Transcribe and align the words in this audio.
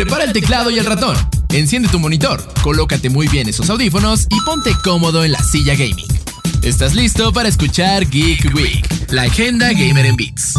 Prepara 0.00 0.24
el 0.24 0.32
teclado 0.32 0.70
y 0.70 0.78
el 0.78 0.86
ratón. 0.86 1.14
Enciende 1.50 1.86
tu 1.90 1.98
monitor, 1.98 2.42
colócate 2.62 3.10
muy 3.10 3.28
bien 3.28 3.50
esos 3.50 3.68
audífonos 3.68 4.28
y 4.30 4.40
ponte 4.46 4.72
cómodo 4.82 5.26
en 5.26 5.32
la 5.32 5.42
silla 5.42 5.74
gaming. 5.74 6.06
¿Estás 6.62 6.94
listo 6.94 7.34
para 7.34 7.50
escuchar 7.50 8.08
Geek 8.08 8.50
Week? 8.54 9.10
La 9.10 9.24
agenda 9.24 9.70
gamer 9.74 10.06
en 10.06 10.16
Beats. 10.16 10.54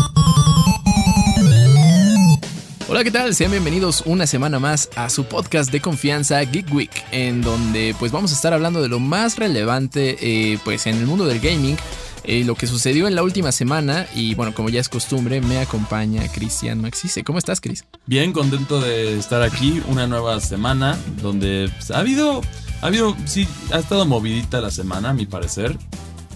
Hola, 2.88 3.04
¿qué 3.04 3.10
tal? 3.10 3.34
Sean 3.34 3.50
bienvenidos 3.50 4.04
una 4.06 4.28
semana 4.28 4.60
más 4.60 4.90
a 4.96 5.10
su 5.10 5.24
podcast 5.24 5.72
de 5.72 5.82
confianza 5.82 6.40
Geek 6.44 6.72
Week, 6.72 6.92
en 7.12 7.42
donde 7.42 7.96
pues 7.98 8.12
vamos 8.12 8.34
a 8.34 8.36
estar 8.36 8.54
hablando 8.54 8.80
de 8.80 8.90
lo 8.90 9.00
más 9.00 9.38
relevante 9.38 10.18
eh, 10.22 10.60
pues 10.64 10.86
en 10.86 10.98
el 10.98 11.08
mundo 11.08 11.26
del 11.26 11.40
gaming, 11.40 11.78
eh, 12.24 12.44
lo 12.44 12.56
que 12.56 12.68
sucedió 12.68 13.08
en 13.08 13.16
la 13.16 13.24
última 13.24 13.52
semana 13.52 14.06
y 14.16 14.36
bueno, 14.36 14.54
como 14.54 14.70
ya 14.70 14.80
es 14.80 14.90
costumbre, 14.90 15.42
me 15.42 15.60
acompaña 15.60 16.28
Cristian 16.32 16.82
Maxise. 16.82 17.24
¿Cómo 17.24 17.40
estás, 17.40 17.62
Cris? 17.62 17.86
Bien, 18.06 18.32
contento 18.34 18.80
de 18.80 19.18
estar 19.18 19.42
aquí 19.42 19.82
una 19.88 20.08
nueva 20.08 20.40
semana 20.40 20.98
donde 21.22 21.70
pues, 21.78 21.92
ha 21.92 22.00
habido, 22.00 22.42
ha 22.82 22.88
habido, 22.88 23.16
sí, 23.26 23.48
ha 23.72 23.80
estado 23.80 24.06
movidita 24.06 24.62
la 24.62 24.72
semana 24.72 25.10
a 25.10 25.14
mi 25.14 25.26
parecer, 25.26 25.78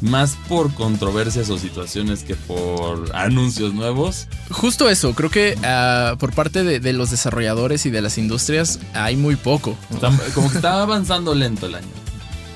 más 0.01 0.35
por 0.47 0.73
controversias 0.73 1.49
o 1.49 1.57
situaciones 1.57 2.23
que 2.23 2.35
por 2.35 3.15
anuncios 3.15 3.73
nuevos. 3.73 4.27
Justo 4.49 4.89
eso, 4.89 5.13
creo 5.13 5.29
que 5.29 5.55
uh, 5.57 6.17
por 6.17 6.33
parte 6.33 6.63
de, 6.63 6.79
de, 6.79 6.93
los 6.93 7.11
desarrolladores 7.11 7.85
y 7.85 7.91
de 7.91 8.01
las 8.01 8.17
industrias 8.17 8.79
hay 8.93 9.15
muy 9.15 9.35
poco. 9.35 9.77
Está, 9.91 10.11
como 10.33 10.49
que 10.49 10.57
está 10.57 10.81
avanzando 10.81 11.33
lento 11.35 11.67
el 11.67 11.75
año. 11.75 11.87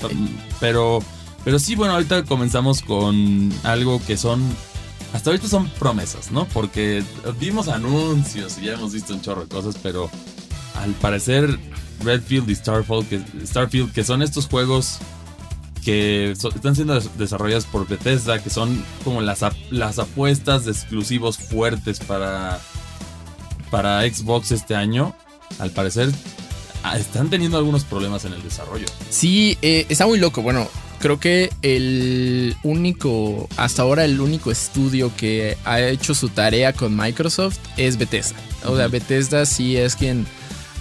Pero, 0.60 1.00
pero 1.44 1.60
sí, 1.60 1.76
bueno, 1.76 1.94
ahorita 1.94 2.24
comenzamos 2.24 2.82
con 2.82 3.54
algo 3.64 4.02
que 4.06 4.18
son... 4.18 4.44
Hasta 5.14 5.32
ahorita 5.32 5.48
son 5.48 5.68
promesas, 5.70 6.32
¿no? 6.32 6.46
Porque 6.46 7.04
vimos 7.40 7.68
anuncios 7.68 8.60
y 8.60 8.66
ya 8.66 8.74
hemos 8.74 8.94
visto 8.94 9.14
un 9.14 9.22
chorro 9.22 9.42
de 9.42 9.48
cosas, 9.48 9.76
pero 9.82 10.10
al 10.76 10.92
parecer 10.94 11.60
Redfield 12.04 12.50
y 12.50 12.56
Starfield, 12.56 13.10
que, 13.10 13.22
Starfield, 13.46 13.92
que 13.92 14.04
son 14.04 14.22
estos 14.22 14.48
juegos 14.48 15.00
que 15.84 16.32
están 16.32 16.76
siendo 16.76 17.00
desarrolladas 17.18 17.66
por 17.66 17.88
Bethesda, 17.88 18.44
que 18.44 18.52
son 18.52 18.84
como 19.04 19.22
las, 19.22 19.44
las 19.72 19.98
apuestas 19.98 20.66
de 20.66 20.72
exclusivos 20.72 21.38
fuertes 21.38 22.00
para, 22.00 22.60
para 23.72 24.02
Xbox 24.02 24.52
este 24.52 24.76
año, 24.76 25.16
al 25.58 25.72
parecer 25.72 26.12
están 26.98 27.30
teniendo 27.30 27.58
algunos 27.58 27.84
problemas 27.84 28.26
en 28.26 28.34
el 28.34 28.44
desarrollo. 28.44 28.86
Sí, 29.10 29.58
eh, 29.62 29.86
está 29.90 30.08
muy 30.08 30.20
loco. 30.20 30.42
Bueno, 30.42 30.68
creo 31.00 31.20
que 31.20 31.52
el 31.62 32.56
único, 32.64 33.48
hasta 33.58 33.82
ahora 33.82 34.06
el 34.06 34.20
único 34.22 34.52
estudio 34.52 35.12
que 35.16 35.58
ha 35.66 35.82
hecho 35.82 36.14
su 36.14 36.30
tarea 36.30 36.74
con 36.74 36.96
Microsoft 36.96 37.58
es 37.78 37.98
Bethesda. 37.98 38.38
O 38.66 38.76
sea, 38.76 38.88
Bethesda 38.88 39.46
sí 39.46 39.78
es 39.78 39.96
quien 39.96 40.28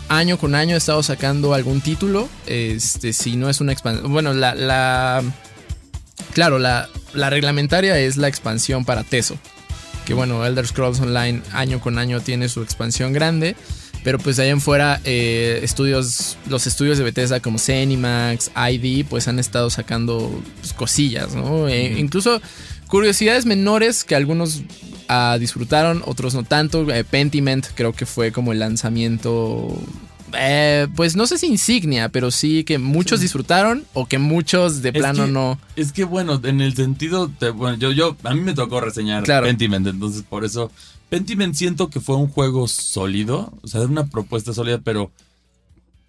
año 0.08 0.38
con 0.38 0.54
año 0.54 0.74
he 0.74 0.78
estado 0.78 1.02
sacando 1.02 1.54
algún 1.54 1.80
título. 1.80 2.28
Este, 2.46 3.12
si 3.12 3.36
no 3.36 3.48
es 3.48 3.60
una 3.60 3.72
expansión. 3.72 4.12
Bueno, 4.12 4.34
la. 4.34 4.54
la 4.54 5.22
claro, 6.34 6.58
la, 6.58 6.88
la, 7.14 7.30
reglamentaria 7.30 7.98
es 7.98 8.16
la 8.16 8.28
expansión 8.28 8.84
para 8.84 9.04
Teso. 9.04 9.36
Que 10.04 10.14
bueno, 10.14 10.44
Elder 10.44 10.66
Scrolls 10.66 11.00
Online 11.00 11.42
año 11.52 11.80
con 11.80 11.98
año 11.98 12.20
tiene 12.20 12.48
su 12.48 12.62
expansión 12.62 13.12
grande. 13.12 13.56
Pero 14.04 14.18
pues 14.18 14.36
de 14.36 14.44
ahí 14.44 14.50
en 14.50 14.60
fuera, 14.60 15.00
eh, 15.04 15.60
estudios, 15.62 16.38
los 16.48 16.66
estudios 16.66 16.98
de 16.98 17.04
Bethesda 17.04 17.40
como 17.40 17.58
Zenimax, 17.58 18.50
ID, 18.54 19.04
pues 19.06 19.28
han 19.28 19.38
estado 19.38 19.70
sacando 19.70 20.42
pues, 20.60 20.72
cosillas, 20.72 21.34
¿no? 21.34 21.68
Eh, 21.68 21.98
incluso 21.98 22.40
curiosidades 22.86 23.46
menores 23.46 24.04
que 24.04 24.14
algunos 24.14 24.62
uh, 25.08 25.38
disfrutaron, 25.38 26.02
otros 26.06 26.34
no 26.34 26.42
tanto. 26.44 26.90
Eh, 26.90 27.04
Pentiment 27.04 27.66
creo 27.74 27.92
que 27.92 28.06
fue 28.06 28.32
como 28.32 28.52
el 28.52 28.58
lanzamiento. 28.58 29.76
Eh, 30.34 30.88
pues 30.94 31.16
no 31.16 31.26
sé 31.26 31.38
si 31.38 31.46
insignia, 31.46 32.10
pero 32.10 32.30
sí 32.30 32.64
que 32.64 32.78
muchos 32.78 33.20
sí. 33.20 33.24
disfrutaron 33.24 33.84
o 33.94 34.06
que 34.06 34.18
muchos 34.18 34.82
de 34.82 34.90
es 34.90 34.94
plano 34.94 35.24
que, 35.24 35.30
no. 35.30 35.58
Es 35.74 35.92
que 35.92 36.04
bueno, 36.04 36.40
en 36.44 36.60
el 36.60 36.74
sentido, 36.74 37.30
de, 37.40 37.50
bueno, 37.50 37.78
yo, 37.78 37.92
yo, 37.92 38.16
a 38.24 38.34
mí 38.34 38.40
me 38.40 38.52
tocó 38.52 38.80
reseñar 38.80 39.22
claro. 39.22 39.46
Pentiment, 39.46 39.86
entonces 39.86 40.22
por 40.22 40.44
eso 40.44 40.70
Pentiment 41.08 41.54
siento 41.54 41.88
que 41.88 42.00
fue 42.00 42.16
un 42.16 42.28
juego 42.28 42.68
sólido, 42.68 43.52
o 43.62 43.66
sea, 43.66 43.80
una 43.82 44.06
propuesta 44.06 44.52
sólida, 44.52 44.78
pero 44.78 45.10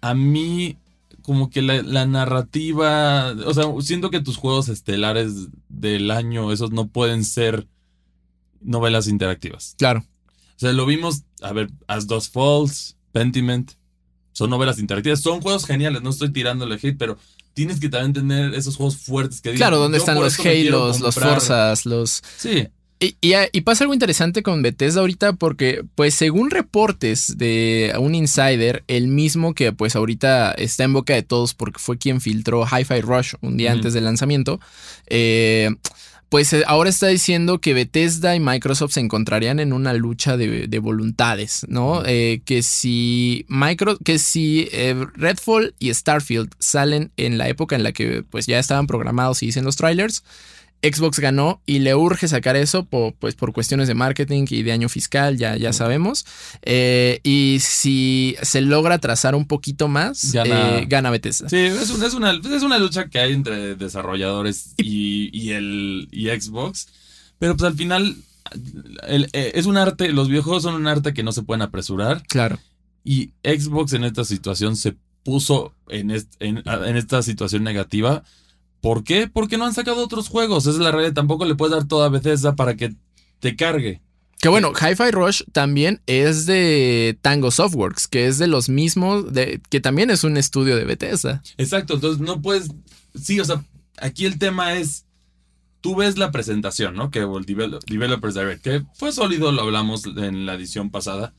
a 0.00 0.14
mí 0.14 0.76
como 1.22 1.50
que 1.50 1.62
la, 1.62 1.82
la, 1.82 2.06
narrativa, 2.06 3.32
o 3.46 3.54
sea, 3.54 3.64
siento 3.80 4.10
que 4.10 4.20
tus 4.20 4.36
juegos 4.36 4.68
estelares 4.68 5.48
del 5.68 6.10
año, 6.10 6.52
esos 6.52 6.70
no 6.70 6.88
pueden 6.88 7.24
ser 7.24 7.66
novelas 8.60 9.06
interactivas. 9.08 9.74
Claro. 9.78 10.00
O 10.00 10.58
sea, 10.60 10.72
lo 10.72 10.86
vimos, 10.86 11.22
a 11.40 11.52
ver, 11.52 11.70
As 11.86 12.06
Dos 12.06 12.28
Falls, 12.28 12.96
Pentiment, 13.12 13.72
son 14.32 14.50
novelas 14.50 14.78
interactivas, 14.78 15.20
son 15.20 15.40
juegos 15.40 15.66
geniales, 15.66 16.02
no 16.02 16.10
estoy 16.10 16.32
tirándole 16.32 16.76
hate, 16.76 16.96
pero 16.98 17.18
tienes 17.54 17.80
que 17.80 17.88
también 17.88 18.12
tener 18.12 18.54
esos 18.54 18.76
juegos 18.76 18.96
fuertes 18.96 19.40
que 19.40 19.54
Claro, 19.54 19.78
¿dónde 19.78 19.98
están 19.98 20.16
los 20.16 20.38
Halos, 20.38 21.00
los 21.00 21.14
Forzas, 21.14 21.86
los... 21.86 22.22
Sí. 22.36 22.68
Y, 23.02 23.16
y, 23.22 23.32
y, 23.52 23.62
pasa 23.62 23.84
algo 23.84 23.94
interesante 23.94 24.42
con 24.42 24.60
Bethesda 24.60 25.00
ahorita 25.00 25.32
porque, 25.32 25.82
pues 25.94 26.12
según 26.12 26.50
reportes 26.50 27.38
de 27.38 27.94
un 27.98 28.14
insider, 28.14 28.84
el 28.88 29.08
mismo 29.08 29.54
que 29.54 29.72
pues 29.72 29.96
ahorita 29.96 30.52
está 30.52 30.84
en 30.84 30.92
boca 30.92 31.14
de 31.14 31.22
todos 31.22 31.54
porque 31.54 31.78
fue 31.78 31.96
quien 31.96 32.20
filtró 32.20 32.66
Hi-Fi 32.66 33.00
Rush 33.00 33.32
un 33.40 33.56
día 33.56 33.70
mm. 33.70 33.76
antes 33.76 33.94
del 33.94 34.04
lanzamiento, 34.04 34.60
eh, 35.06 35.70
pues 36.28 36.54
ahora 36.66 36.90
está 36.90 37.08
diciendo 37.08 37.58
que 37.60 37.74
Bethesda 37.74 38.36
y 38.36 38.40
Microsoft 38.40 38.92
se 38.92 39.00
encontrarían 39.00 39.60
en 39.60 39.72
una 39.72 39.94
lucha 39.94 40.36
de, 40.36 40.68
de 40.68 40.78
voluntades, 40.78 41.66
¿no? 41.68 42.02
Eh, 42.06 42.42
que 42.44 42.62
si 42.62 43.46
Micro, 43.48 43.96
que 43.98 44.18
si 44.18 44.68
eh, 44.72 44.94
Redfall 45.14 45.74
y 45.78 45.92
Starfield 45.92 46.50
salen 46.58 47.10
en 47.16 47.36
la 47.36 47.48
época 47.48 47.74
en 47.76 47.82
la 47.82 47.92
que 47.92 48.22
pues 48.22 48.46
ya 48.46 48.60
estaban 48.60 48.86
programados 48.86 49.42
y 49.42 49.46
dicen 49.46 49.64
los 49.64 49.74
trailers, 49.74 50.22
Xbox 50.82 51.18
ganó 51.18 51.60
y 51.66 51.80
le 51.80 51.94
urge 51.94 52.26
sacar 52.26 52.56
eso 52.56 52.84
por, 52.84 53.14
pues, 53.14 53.34
por 53.34 53.52
cuestiones 53.52 53.88
de 53.88 53.94
marketing 53.94 54.46
y 54.48 54.62
de 54.62 54.72
año 54.72 54.88
fiscal, 54.88 55.36
ya, 55.36 55.56
ya 55.56 55.72
sabemos. 55.72 56.24
Eh, 56.62 57.20
y 57.22 57.58
si 57.60 58.36
se 58.42 58.60
logra 58.62 58.98
trazar 58.98 59.34
un 59.34 59.46
poquito 59.46 59.88
más, 59.88 60.32
gana, 60.32 60.78
eh, 60.78 60.86
gana 60.88 61.10
Bethesda. 61.10 61.48
Sí, 61.48 61.58
es, 61.58 61.90
un, 61.90 62.02
es, 62.02 62.14
una, 62.14 62.32
es, 62.32 62.62
una, 62.62 62.78
lucha 62.78 63.08
que 63.08 63.18
hay 63.18 63.32
entre 63.32 63.76
desarrolladores 63.76 64.74
y, 64.78 65.30
y, 65.38 65.52
el, 65.52 66.08
y 66.10 66.28
Xbox. 66.28 66.88
Pero 67.38 67.56
pues 67.56 67.70
al 67.70 67.76
final 67.76 68.16
el, 69.06 69.28
eh, 69.32 69.52
es 69.54 69.66
un 69.66 69.76
arte, 69.76 70.12
los 70.12 70.28
videojuegos 70.28 70.62
son 70.62 70.74
un 70.74 70.86
arte 70.86 71.12
que 71.12 71.22
no 71.22 71.32
se 71.32 71.42
pueden 71.42 71.62
apresurar. 71.62 72.22
Claro. 72.26 72.58
Y 73.04 73.32
Xbox 73.44 73.92
en 73.92 74.04
esta 74.04 74.24
situación 74.24 74.76
se 74.76 74.96
puso 75.22 75.74
en, 75.88 76.10
est, 76.10 76.32
en, 76.40 76.62
en 76.64 76.96
esta 76.96 77.22
situación 77.22 77.64
negativa 77.64 78.24
¿Por 78.80 79.04
qué? 79.04 79.28
Porque 79.28 79.58
no 79.58 79.66
han 79.66 79.74
sacado 79.74 80.02
otros 80.02 80.28
juegos. 80.28 80.66
Esa 80.66 80.76
es 80.76 80.82
la 80.82 80.90
realidad. 80.90 81.14
Tampoco 81.14 81.44
le 81.44 81.54
puedes 81.54 81.76
dar 81.76 81.86
toda 81.86 82.08
Bethesda 82.08 82.56
para 82.56 82.76
que 82.76 82.94
te 83.40 83.56
cargue. 83.56 84.00
Que 84.40 84.48
bueno, 84.48 84.72
Hi-Fi 84.72 85.10
Rush 85.10 85.42
también 85.52 86.00
es 86.06 86.46
de 86.46 87.18
Tango 87.20 87.50
Softworks, 87.50 88.08
que 88.08 88.26
es 88.26 88.38
de 88.38 88.46
los 88.46 88.70
mismos, 88.70 89.30
de, 89.34 89.60
que 89.68 89.80
también 89.80 90.08
es 90.08 90.24
un 90.24 90.38
estudio 90.38 90.76
de 90.76 90.86
Bethesda. 90.86 91.42
Exacto, 91.58 91.94
entonces 91.94 92.22
no 92.22 92.40
puedes. 92.40 92.70
Sí, 93.20 93.38
o 93.38 93.44
sea, 93.44 93.62
aquí 93.98 94.24
el 94.24 94.38
tema 94.38 94.74
es. 94.74 95.04
Tú 95.82 95.96
ves 95.96 96.18
la 96.18 96.30
presentación, 96.30 96.94
¿no? 96.94 97.10
Que 97.10 97.20
el 97.20 97.80
Developers 97.86 98.34
Direct, 98.34 98.62
que 98.62 98.82
fue 98.94 99.12
sólido, 99.12 99.50
lo 99.50 99.62
hablamos 99.62 100.04
en 100.04 100.44
la 100.44 100.54
edición 100.54 100.90
pasada. 100.90 101.34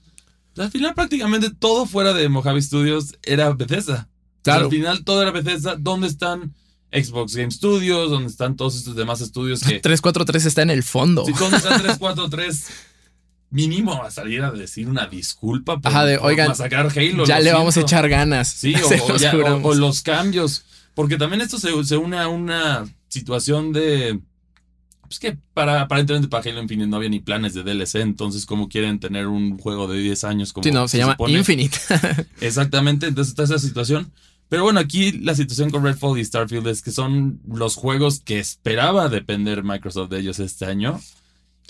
Al 0.58 0.72
final, 0.72 0.94
prácticamente 0.96 1.52
todo 1.52 1.86
fuera 1.86 2.14
de 2.14 2.28
Mojave 2.28 2.62
Studios 2.62 3.18
era 3.24 3.52
Bethesda. 3.54 4.10
Claro. 4.42 4.58
O 4.58 4.62
sea, 4.62 4.66
al 4.66 4.72
final 4.72 5.04
todo 5.04 5.22
era 5.22 5.32
Bethesda. 5.32 5.76
¿Dónde 5.76 6.08
están? 6.08 6.56
Xbox 6.92 7.36
Game 7.36 7.52
Studios, 7.52 8.10
donde 8.10 8.30
están 8.30 8.56
todos 8.56 8.76
estos 8.76 8.96
demás 8.96 9.22
estudios 9.22 9.62
que... 9.62 9.80
343 9.82 10.46
está 10.46 10.62
en 10.62 10.70
el 10.70 10.84
fondo. 10.84 11.26
Sí, 11.26 11.34
¿dónde 11.38 11.58
está 11.58 11.70
343? 11.70 12.68
Mínimo 13.50 14.02
a 14.02 14.12
salir 14.12 14.42
a 14.44 14.52
decir 14.52 14.88
una 14.88 15.08
disculpa 15.08 15.80
por, 15.80 15.92
Ajá, 15.92 16.06
de, 16.06 16.18
por 16.18 16.28
oigan, 16.28 16.50
masacrar 16.50 16.88
Halo. 16.88 17.26
Ya 17.26 17.38
le 17.38 17.44
siento. 17.44 17.60
vamos 17.60 17.78
a 17.78 17.82
echar 17.82 18.08
ganas. 18.10 18.48
Sí, 18.48 18.74
o, 19.10 19.14
o, 19.14 19.18
ya, 19.18 19.36
o, 19.36 19.68
o 19.68 19.74
los 19.74 20.02
cambios. 20.02 20.66
Porque 20.94 21.18
también 21.18 21.42
esto 21.42 21.58
se, 21.58 21.72
se, 21.84 21.98
une 21.98 22.18
a 22.18 22.28
una 22.28 22.86
situación 23.08 23.72
de... 23.72 24.20
Pues 25.02 25.20
que 25.20 25.38
para, 25.54 25.82
aparentemente 25.82 26.30
para 26.30 26.50
Halo 26.50 26.62
Infinite 26.62 26.88
no 26.88 26.96
había 26.96 27.10
ni 27.10 27.20
planes 27.20 27.54
de 27.54 27.64
DLC, 27.64 27.96
entonces 27.96 28.46
cómo 28.46 28.70
quieren 28.70 28.98
tener 29.00 29.28
un 29.28 29.58
juego 29.58 29.88
de 29.88 30.00
10 30.00 30.24
años 30.24 30.54
como... 30.54 30.64
Sí, 30.64 30.72
no, 30.72 30.88
se, 30.88 30.94
se 30.94 30.98
llama 31.00 31.14
supone. 31.14 31.38
Infinite. 31.38 31.78
Exactamente, 32.42 33.08
entonces 33.08 33.32
está 33.32 33.44
esa 33.44 33.60
situación. 33.60 34.12
Pero 34.52 34.64
bueno, 34.64 34.82
aquí 34.82 35.14
la 35.14 35.34
situación 35.34 35.70
con 35.70 35.82
Redfall 35.86 36.20
y 36.20 36.26
Starfield 36.26 36.68
es 36.68 36.82
que 36.82 36.92
son 36.92 37.40
los 37.48 37.76
juegos 37.76 38.20
que 38.20 38.38
esperaba 38.38 39.08
depender 39.08 39.64
Microsoft 39.64 40.10
de 40.10 40.20
ellos 40.20 40.40
este 40.40 40.66
año. 40.66 41.00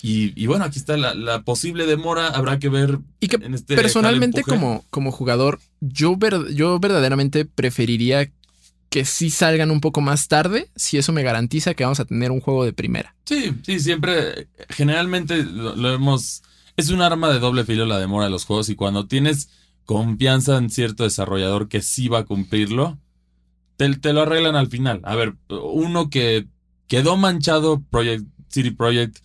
Y, 0.01 0.33
y 0.35 0.47
bueno, 0.47 0.65
aquí 0.65 0.79
está 0.79 0.97
la, 0.97 1.13
la, 1.13 1.43
posible 1.43 1.85
demora, 1.85 2.29
habrá 2.29 2.57
que 2.57 2.69
ver. 2.69 2.97
Y 3.19 3.27
que 3.27 3.35
en 3.35 3.53
este 3.53 3.75
personalmente 3.75 4.41
como, 4.41 4.83
como 4.89 5.11
jugador, 5.11 5.59
yo, 5.79 6.17
ver, 6.17 6.55
yo 6.55 6.79
verdaderamente 6.79 7.45
preferiría 7.45 8.31
que 8.89 9.05
sí 9.05 9.29
salgan 9.29 9.69
un 9.69 9.79
poco 9.79 10.01
más 10.01 10.27
tarde, 10.27 10.71
si 10.75 10.97
eso 10.97 11.13
me 11.13 11.21
garantiza 11.21 11.75
que 11.75 11.83
vamos 11.83 11.99
a 11.99 12.05
tener 12.05 12.31
un 12.31 12.41
juego 12.41 12.65
de 12.65 12.73
primera. 12.73 13.15
Sí, 13.25 13.53
sí, 13.63 13.79
siempre, 13.79 14.47
generalmente 14.69 15.43
lo, 15.43 15.75
lo 15.75 15.93
hemos... 15.93 16.41
Es 16.77 16.89
un 16.89 17.03
arma 17.03 17.31
de 17.31 17.37
doble 17.37 17.63
filo 17.63 17.85
la 17.85 17.99
demora 17.99 18.25
de 18.25 18.31
los 18.31 18.45
juegos 18.45 18.69
y 18.69 18.75
cuando 18.75 19.05
tienes 19.05 19.49
confianza 19.93 20.57
en 20.57 20.69
cierto 20.69 21.03
desarrollador 21.03 21.67
que 21.67 21.81
sí 21.81 22.07
va 22.07 22.19
a 22.19 22.25
cumplirlo, 22.25 22.97
te, 23.77 23.93
te 23.95 24.13
lo 24.13 24.21
arreglan 24.21 24.55
al 24.55 24.67
final. 24.67 25.01
A 25.03 25.15
ver, 25.15 25.35
uno 25.49 26.09
que 26.09 26.47
quedó 26.87 27.17
manchado, 27.17 27.81
Project 27.89 28.25
City 28.49 28.71
Project, 28.71 29.17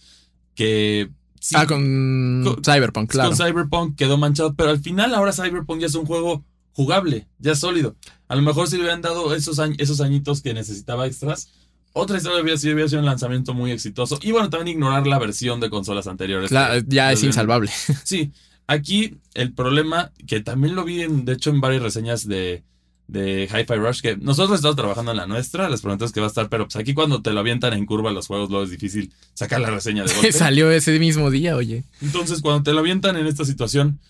que... 0.54 1.10
sí- 1.40 1.54
ah, 1.58 1.66
con, 1.66 2.42
con- 2.44 2.64
Cyberpunk, 2.64 3.10
claro. 3.10 3.30
con 3.30 3.36
Cyberpunk 3.38 3.96
quedó 3.96 4.16
manchado, 4.18 4.54
pero 4.54 4.70
al 4.70 4.80
final 4.80 5.14
ahora 5.14 5.32
Cyberpunk 5.32 5.80
ya 5.80 5.86
es 5.86 5.94
un 5.94 6.06
juego 6.06 6.44
jugable, 6.72 7.26
ya 7.38 7.52
es 7.52 7.58
sólido. 7.60 7.96
A 8.28 8.36
lo 8.36 8.42
mejor 8.42 8.66
si 8.68 8.76
le 8.76 8.82
hubieran 8.82 9.02
dado 9.02 9.34
esos, 9.34 9.58
añ- 9.58 9.76
esos 9.78 10.00
añitos 10.00 10.42
que 10.42 10.52
necesitaba 10.54 11.06
extras, 11.06 11.48
otra 11.92 12.18
historia 12.18 12.42
hubiera 12.42 12.58
sido, 12.58 12.74
hubiera 12.74 12.88
sido 12.88 13.00
un 13.00 13.06
lanzamiento 13.06 13.54
muy 13.54 13.70
exitoso. 13.70 14.18
Y 14.22 14.30
bueno, 14.32 14.50
también 14.50 14.76
ignorar 14.76 15.06
la 15.06 15.18
versión 15.18 15.60
de 15.60 15.70
consolas 15.70 16.06
anteriores. 16.06 16.50
Ya 16.86 17.12
es 17.12 17.22
insalvable. 17.22 17.70
Sí, 18.04 18.32
aquí 18.66 19.18
el 19.34 19.52
problema, 19.52 20.12
que 20.26 20.40
también 20.40 20.74
lo 20.74 20.84
vi, 20.84 21.02
en, 21.02 21.24
de 21.24 21.34
hecho, 21.34 21.50
en 21.50 21.60
varias 21.60 21.82
reseñas 21.82 22.26
de, 22.26 22.64
de 23.08 23.44
Hi-Fi 23.44 23.74
Rush, 23.74 24.00
que 24.00 24.16
nosotros 24.16 24.56
estamos 24.56 24.76
trabajando 24.76 25.12
en 25.12 25.16
la 25.16 25.26
nuestra, 25.26 25.68
les 25.68 25.80
preguntas 25.80 26.12
que 26.12 26.20
va 26.20 26.26
a 26.26 26.28
estar, 26.28 26.48
pero 26.48 26.64
pues 26.64 26.76
aquí 26.76 26.94
cuando 26.94 27.22
te 27.22 27.32
lo 27.32 27.40
avientan 27.40 27.72
en 27.72 27.86
curva 27.86 28.10
los 28.10 28.26
juegos, 28.26 28.50
luego 28.50 28.64
es 28.64 28.70
difícil 28.70 29.12
sacar 29.34 29.60
la 29.60 29.70
reseña 29.70 30.04
de 30.04 30.12
golpe. 30.14 30.32
Salió 30.32 30.70
ese 30.70 30.98
mismo 30.98 31.30
día, 31.30 31.56
oye. 31.56 31.84
Entonces, 32.00 32.40
cuando 32.40 32.62
te 32.62 32.72
lo 32.72 32.80
avientan 32.80 33.16
en 33.16 33.26
esta 33.26 33.44
situación, 33.44 34.00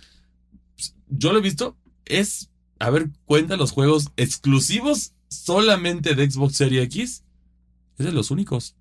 pues, 0.77 0.95
yo 1.09 1.33
lo 1.33 1.39
he 1.39 1.43
visto, 1.43 1.77
es, 2.05 2.49
a 2.79 2.91
ver, 2.91 3.09
cuenta 3.27 3.57
los 3.57 3.73
juegos 3.73 4.09
exclusivos 4.17 5.13
solamente 5.29 6.15
de 6.15 6.31
Xbox 6.31 6.57
Series 6.57 6.85
X. 6.85 7.23
Es 7.99 8.07
de 8.07 8.13
los 8.13 8.31
únicos. 8.31 8.75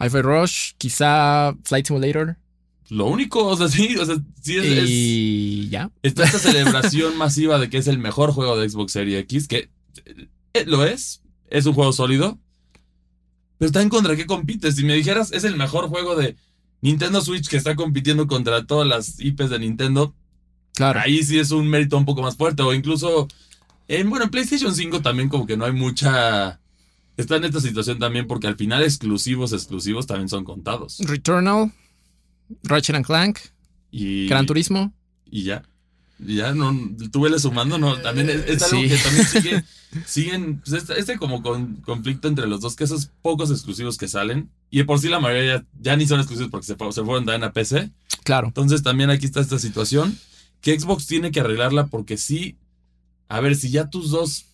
Hi-Fi 0.00 0.22
Rush, 0.22 0.72
quizá 0.78 1.54
Flight 1.64 1.86
Simulator. 1.86 2.36
Lo 2.90 3.06
único, 3.06 3.46
o 3.46 3.56
sea, 3.56 3.68
sí, 3.68 3.96
o 3.96 4.04
sea, 4.04 4.16
sí 4.42 4.56
es, 4.56 4.64
es- 4.66 4.90
y 4.90 5.68
ya. 5.70 5.90
está 6.02 6.24
esta 6.24 6.38
celebración 6.50 7.16
masiva 7.16 7.58
de 7.58 7.70
que 7.70 7.78
es 7.78 7.86
el 7.86 7.98
mejor 7.98 8.32
juego 8.32 8.56
de 8.58 8.68
Xbox 8.68 8.92
Series 8.92 9.20
X, 9.22 9.48
que 9.48 9.70
eh, 10.54 10.64
lo 10.66 10.84
es, 10.84 11.22
es 11.48 11.66
un 11.66 11.74
juego 11.74 11.92
sólido. 11.92 12.38
Pero 13.58 13.72
también 13.72 13.90
contra 13.90 14.16
qué 14.16 14.26
compites. 14.26 14.76
Si 14.76 14.84
me 14.84 14.94
dijeras, 14.94 15.32
es 15.32 15.44
el 15.44 15.56
mejor 15.56 15.88
juego 15.88 16.16
de 16.16 16.34
Nintendo 16.80 17.20
Switch 17.20 17.46
que 17.48 17.58
está 17.58 17.76
compitiendo 17.76 18.26
contra 18.26 18.66
todas 18.66 18.88
las 18.88 19.20
IPs 19.20 19.50
de 19.50 19.58
Nintendo, 19.58 20.14
Claro. 20.72 21.00
ahí 21.00 21.22
sí 21.22 21.38
es 21.38 21.50
un 21.50 21.68
mérito 21.68 21.98
un 21.98 22.06
poco 22.06 22.22
más 22.22 22.36
fuerte. 22.36 22.62
O 22.62 22.72
incluso, 22.72 23.28
en, 23.86 24.08
bueno, 24.08 24.24
en 24.24 24.30
PlayStation 24.30 24.74
5 24.74 25.02
también 25.02 25.28
como 25.28 25.46
que 25.46 25.56
no 25.58 25.66
hay 25.66 25.72
mucha... 25.72 26.58
Está 27.18 27.36
en 27.36 27.44
esta 27.44 27.60
situación 27.60 27.98
también 27.98 28.26
porque 28.26 28.46
al 28.46 28.56
final 28.56 28.82
exclusivos, 28.82 29.52
exclusivos 29.52 30.06
también 30.06 30.30
son 30.30 30.42
contados. 30.44 30.96
Returnal, 31.00 31.70
Ratchet 32.64 32.96
and 32.96 33.04
Clank, 33.06 33.38
Y, 33.90 34.26
Gran 34.28 34.46
Turismo. 34.46 34.92
y 35.30 35.44
ya. 35.44 35.62
Y 36.18 36.36
ya, 36.36 36.52
no, 36.52 36.76
tú 37.10 37.22
vele 37.22 37.38
sumando, 37.38 37.78
no, 37.78 37.96
también 38.02 38.28
es, 38.28 38.44
es 38.46 38.62
algo 38.62 38.82
Sí. 38.82 38.88
que 38.90 38.96
también 38.98 39.26
sigue, 39.26 39.64
siguen, 40.06 40.60
pues 40.60 40.82
este, 40.82 41.00
este 41.00 41.16
como 41.16 41.42
con- 41.42 41.76
conflicto 41.76 42.28
entre 42.28 42.46
los 42.46 42.60
dos, 42.60 42.76
que 42.76 42.84
esos 42.84 43.06
pocos 43.22 43.50
exclusivos 43.50 43.96
que 43.96 44.06
salen, 44.06 44.50
y 44.70 44.78
de 44.78 44.84
por 44.84 44.98
sí 44.98 45.08
la 45.08 45.18
mayoría 45.18 45.56
ya, 45.56 45.66
ya 45.80 45.96
ni 45.96 46.06
son 46.06 46.20
exclusivos 46.20 46.50
porque 46.50 46.66
se, 46.66 46.74
se 46.74 47.04
fueron 47.04 47.24
también 47.24 47.44
a 47.44 47.52
PC, 47.54 47.90
Claro. 48.22 48.48
entonces 48.48 48.82
también 48.82 49.08
aquí 49.08 49.24
está 49.24 49.40
esta 49.40 49.58
situación 49.58 50.18
que 50.60 50.78
Xbox 50.78 51.06
tiene 51.06 51.30
que 51.30 51.40
arreglarla 51.40 51.86
porque 51.86 52.18
sí, 52.18 52.58
a 53.28 53.40
ver, 53.40 53.56
si 53.56 53.70
ya 53.70 53.88
tus 53.88 54.10
dos... 54.10 54.44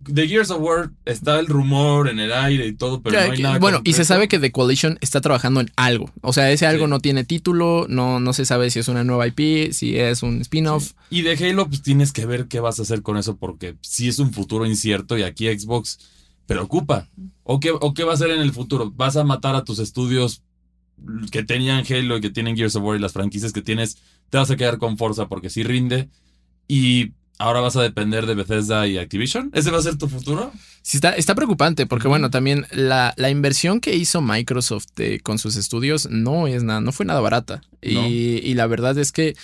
De 0.00 0.26
Gears 0.26 0.50
of 0.50 0.62
War 0.62 0.90
está 1.04 1.38
el 1.38 1.46
rumor 1.46 2.08
en 2.08 2.18
el 2.20 2.32
aire 2.32 2.66
y 2.66 2.72
todo, 2.72 3.02
pero 3.02 3.20
no 3.26 3.32
hay 3.32 3.42
nada 3.42 3.58
bueno, 3.58 3.82
y 3.84 3.92
se 3.92 4.04
sabe 4.06 4.28
que 4.28 4.38
The 4.38 4.50
Coalition 4.50 4.96
está 5.02 5.20
trabajando 5.20 5.60
en 5.60 5.70
algo. 5.76 6.10
O 6.22 6.32
sea, 6.32 6.50
ese 6.50 6.64
algo 6.66 6.86
Sí. 6.86 6.90
no 6.90 7.00
tiene 7.00 7.24
título, 7.24 7.86
no, 7.88 8.18
no 8.18 8.32
se 8.32 8.46
sabe 8.46 8.70
si 8.70 8.78
es 8.78 8.88
una 8.88 9.04
nueva 9.04 9.26
IP, 9.26 9.72
si 9.72 9.98
es 9.98 10.22
un 10.22 10.40
spin-off. 10.40 10.92
Y 11.10 11.20
de 11.22 11.32
Halo, 11.34 11.68
pues 11.68 11.82
tienes 11.82 12.12
que 12.12 12.24
ver 12.24 12.46
qué 12.48 12.60
vas 12.60 12.78
a 12.78 12.82
hacer 12.82 13.02
con 13.02 13.18
eso, 13.18 13.36
porque 13.36 13.76
sí 13.82 14.08
es 14.08 14.18
un 14.18 14.32
futuro 14.32 14.64
incierto 14.64 15.18
y 15.18 15.22
aquí 15.22 15.46
Xbox 15.48 15.98
preocupa. 16.46 17.08
¿O 17.44 17.60
qué, 17.60 17.70
¿O 17.70 17.92
qué 17.92 18.02
va 18.04 18.12
a 18.12 18.14
hacer 18.14 18.30
en 18.30 18.40
el 18.40 18.52
futuro? 18.52 18.90
¿Vas 18.90 19.16
a 19.16 19.24
matar 19.24 19.54
a 19.54 19.64
tus 19.64 19.78
estudios 19.80 20.42
que 21.30 21.42
tenían 21.44 21.84
Halo 21.88 22.16
y 22.16 22.20
que 22.22 22.30
tienen 22.30 22.56
Gears 22.56 22.74
of 22.76 22.84
War 22.84 22.96
y 22.96 23.00
las 23.00 23.12
franquicias 23.12 23.52
que 23.52 23.60
tienes? 23.62 23.98
Te 24.30 24.38
vas 24.38 24.50
a 24.50 24.56
quedar 24.56 24.78
con 24.78 24.96
Forza 24.96 25.28
porque 25.28 25.50
sí 25.50 25.62
rinde. 25.62 26.08
Y 26.68 27.12
ahora 27.40 27.60
vas 27.60 27.74
a 27.74 27.82
depender 27.82 28.26
de 28.26 28.34
Bethesda 28.34 28.86
y 28.86 28.98
Activision. 28.98 29.50
¿Ese 29.54 29.70
va 29.70 29.78
a 29.78 29.82
ser 29.82 29.96
tu 29.96 30.08
futuro? 30.08 30.52
Sí, 30.82 30.98
está, 30.98 31.12
está 31.12 31.34
preocupante 31.34 31.86
porque, 31.86 32.06
bueno, 32.06 32.30
también 32.30 32.66
la, 32.70 33.14
la 33.16 33.30
inversión 33.30 33.80
que 33.80 33.96
hizo 33.96 34.20
Microsoft 34.20 34.88
eh, 34.98 35.20
con 35.22 35.38
sus 35.38 35.56
estudios 35.56 36.08
no 36.10 36.46
es 36.46 36.62
nada, 36.62 36.80
no 36.80 36.92
fue 36.92 37.06
nada 37.06 37.20
barata. 37.20 37.62
Y 37.82 38.54
la 38.54 38.66
verdad 38.66 38.98
es 38.98 39.10
que 39.10 39.34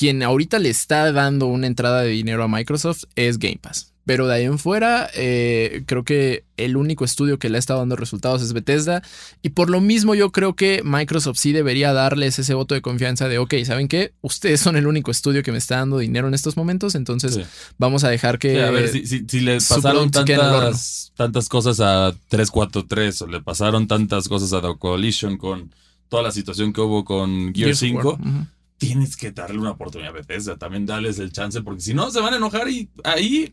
quien 0.00 0.22
ahorita 0.22 0.58
le 0.58 0.70
está 0.70 1.12
dando 1.12 1.44
una 1.46 1.66
entrada 1.66 2.00
de 2.00 2.08
dinero 2.08 2.42
a 2.42 2.48
Microsoft 2.48 3.04
es 3.16 3.38
Game 3.38 3.58
Pass. 3.60 3.92
Pero 4.06 4.26
de 4.26 4.34
ahí 4.34 4.44
en 4.44 4.58
fuera, 4.58 5.10
eh, 5.14 5.82
creo 5.86 6.04
que 6.04 6.44
el 6.56 6.78
único 6.78 7.04
estudio 7.04 7.38
que 7.38 7.50
le 7.50 7.56
ha 7.56 7.58
estado 7.58 7.80
dando 7.80 7.96
resultados 7.96 8.40
es 8.40 8.54
Bethesda. 8.54 9.02
Y 9.42 9.50
por 9.50 9.68
lo 9.68 9.82
mismo, 9.82 10.14
yo 10.14 10.32
creo 10.32 10.56
que 10.56 10.80
Microsoft 10.82 11.36
sí 11.38 11.52
debería 11.52 11.92
darles 11.92 12.38
ese 12.38 12.54
voto 12.54 12.74
de 12.74 12.80
confianza 12.80 13.28
de, 13.28 13.36
ok, 13.38 13.54
¿saben 13.66 13.88
qué? 13.88 14.14
Ustedes 14.22 14.58
son 14.60 14.76
el 14.76 14.86
único 14.86 15.10
estudio 15.10 15.42
que 15.42 15.52
me 15.52 15.58
está 15.58 15.76
dando 15.76 15.98
dinero 15.98 16.28
en 16.28 16.34
estos 16.34 16.56
momentos, 16.56 16.94
entonces 16.94 17.34
Sí. 17.34 17.42
vamos 17.76 18.02
a 18.02 18.08
dejar 18.08 18.38
que... 18.38 18.54
Sí, 18.54 18.58
a 18.60 18.70
ver, 18.70 18.88
si, 18.88 19.06
si, 19.06 19.26
si 19.28 19.40
le 19.40 19.60
su 19.60 19.74
pasaron 19.74 20.10
tantas, 20.10 21.12
tantas 21.14 21.48
cosas 21.50 21.78
a 21.80 22.12
343 22.28 23.22
o 23.22 23.26
le 23.26 23.42
pasaron 23.42 23.86
tantas 23.86 24.28
cosas 24.28 24.52
a 24.54 24.62
The 24.62 24.76
Coalition 24.78 25.36
con 25.36 25.72
toda 26.08 26.22
la 26.22 26.32
situación 26.32 26.72
que 26.72 26.80
hubo 26.80 27.04
con 27.04 27.52
Gear 27.54 27.74
Gears 27.76 27.82
of 27.82 27.92
War. 27.92 28.16
5, 28.16 28.18
Ujú. 28.28 28.46
Tienes 28.80 29.14
que 29.14 29.30
darle 29.30 29.58
una 29.58 29.72
oportunidad 29.72 30.10
a 30.10 30.14
Bethesda, 30.14 30.56
también 30.56 30.86
darles 30.86 31.18
el 31.18 31.32
chance, 31.32 31.60
porque 31.60 31.82
si 31.82 31.92
no 31.92 32.10
se 32.10 32.18
van 32.20 32.32
a 32.32 32.38
enojar 32.38 32.66
y 32.70 32.88
ahí 33.04 33.52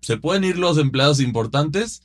se 0.00 0.16
pueden 0.16 0.42
ir 0.42 0.58
los 0.58 0.76
empleados 0.76 1.20
importantes 1.20 2.02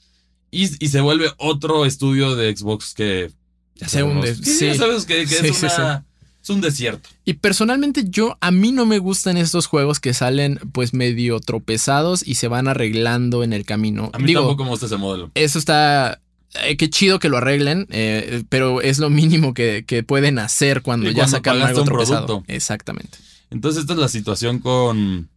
y, 0.52 0.66
y 0.84 0.90
se 0.90 1.02
vuelve 1.02 1.32
otro 1.38 1.88
estudio 1.88 2.36
de 2.36 2.56
Xbox 2.56 2.94
que 2.94 3.32
ya 3.74 3.90
Se 3.90 4.04
hunde, 4.04 4.36
sí, 4.36 4.68
ya 4.68 4.76
sabes 4.76 5.06
que, 5.06 5.22
que 5.22 5.26
Sí, 5.26 5.48
es, 5.48 5.58
sí, 5.58 5.66
es 5.66 6.50
un 6.52 6.62
desierto. 6.62 7.10
Y 7.26 7.34
personalmente 7.34 8.04
yo, 8.08 8.38
a 8.42 8.52
mí 8.52 8.72
no 8.72 8.86
me 8.86 9.00
gustan 9.00 9.38
estos 9.38 9.66
juegos 9.66 10.00
que 10.00 10.14
salen 10.14 10.60
pues 10.72 10.94
medio 10.94 11.40
tropezados 11.40 12.26
y 12.26 12.36
se 12.36 12.48
van 12.48 12.68
arreglando 12.68 13.44
en 13.44 13.54
el 13.54 13.66
camino. 13.66 14.12
A 14.14 14.20
mí 14.20 14.26
Digo, 14.26 14.42
tampoco 14.42 14.66
me 14.66 14.70
gusta 14.70 14.86
ese 14.86 14.98
modelo. 14.98 15.32
eso 15.34 15.58
está... 15.58 16.22
eh, 16.56 16.78
qué 16.78 16.90
chido 16.90 17.20
que 17.20 17.30
lo 17.30 17.38
arreglen, 17.38 17.88
eh, 17.92 18.44
pero 18.50 18.82
es 18.82 19.00
lo 19.00 19.10
mínimo 19.10 19.54
que, 19.54 19.86
que 19.86 20.04
pueden 20.04 20.40
hacer 20.40 20.82
cuando 20.82 21.10
ya 21.10 21.16
cuando 21.24 21.32
sacan 21.38 21.54
pagaste 21.54 21.70
algo 21.70 21.82
un 21.82 21.88
tropezado. 21.88 22.26
producto. 22.28 22.54
Exactamente. 22.54 23.18
Entonces 23.50 23.82
esta 23.82 23.94
es 23.94 24.00
la 24.00 24.08
situación 24.08 24.60
con, 24.60 25.30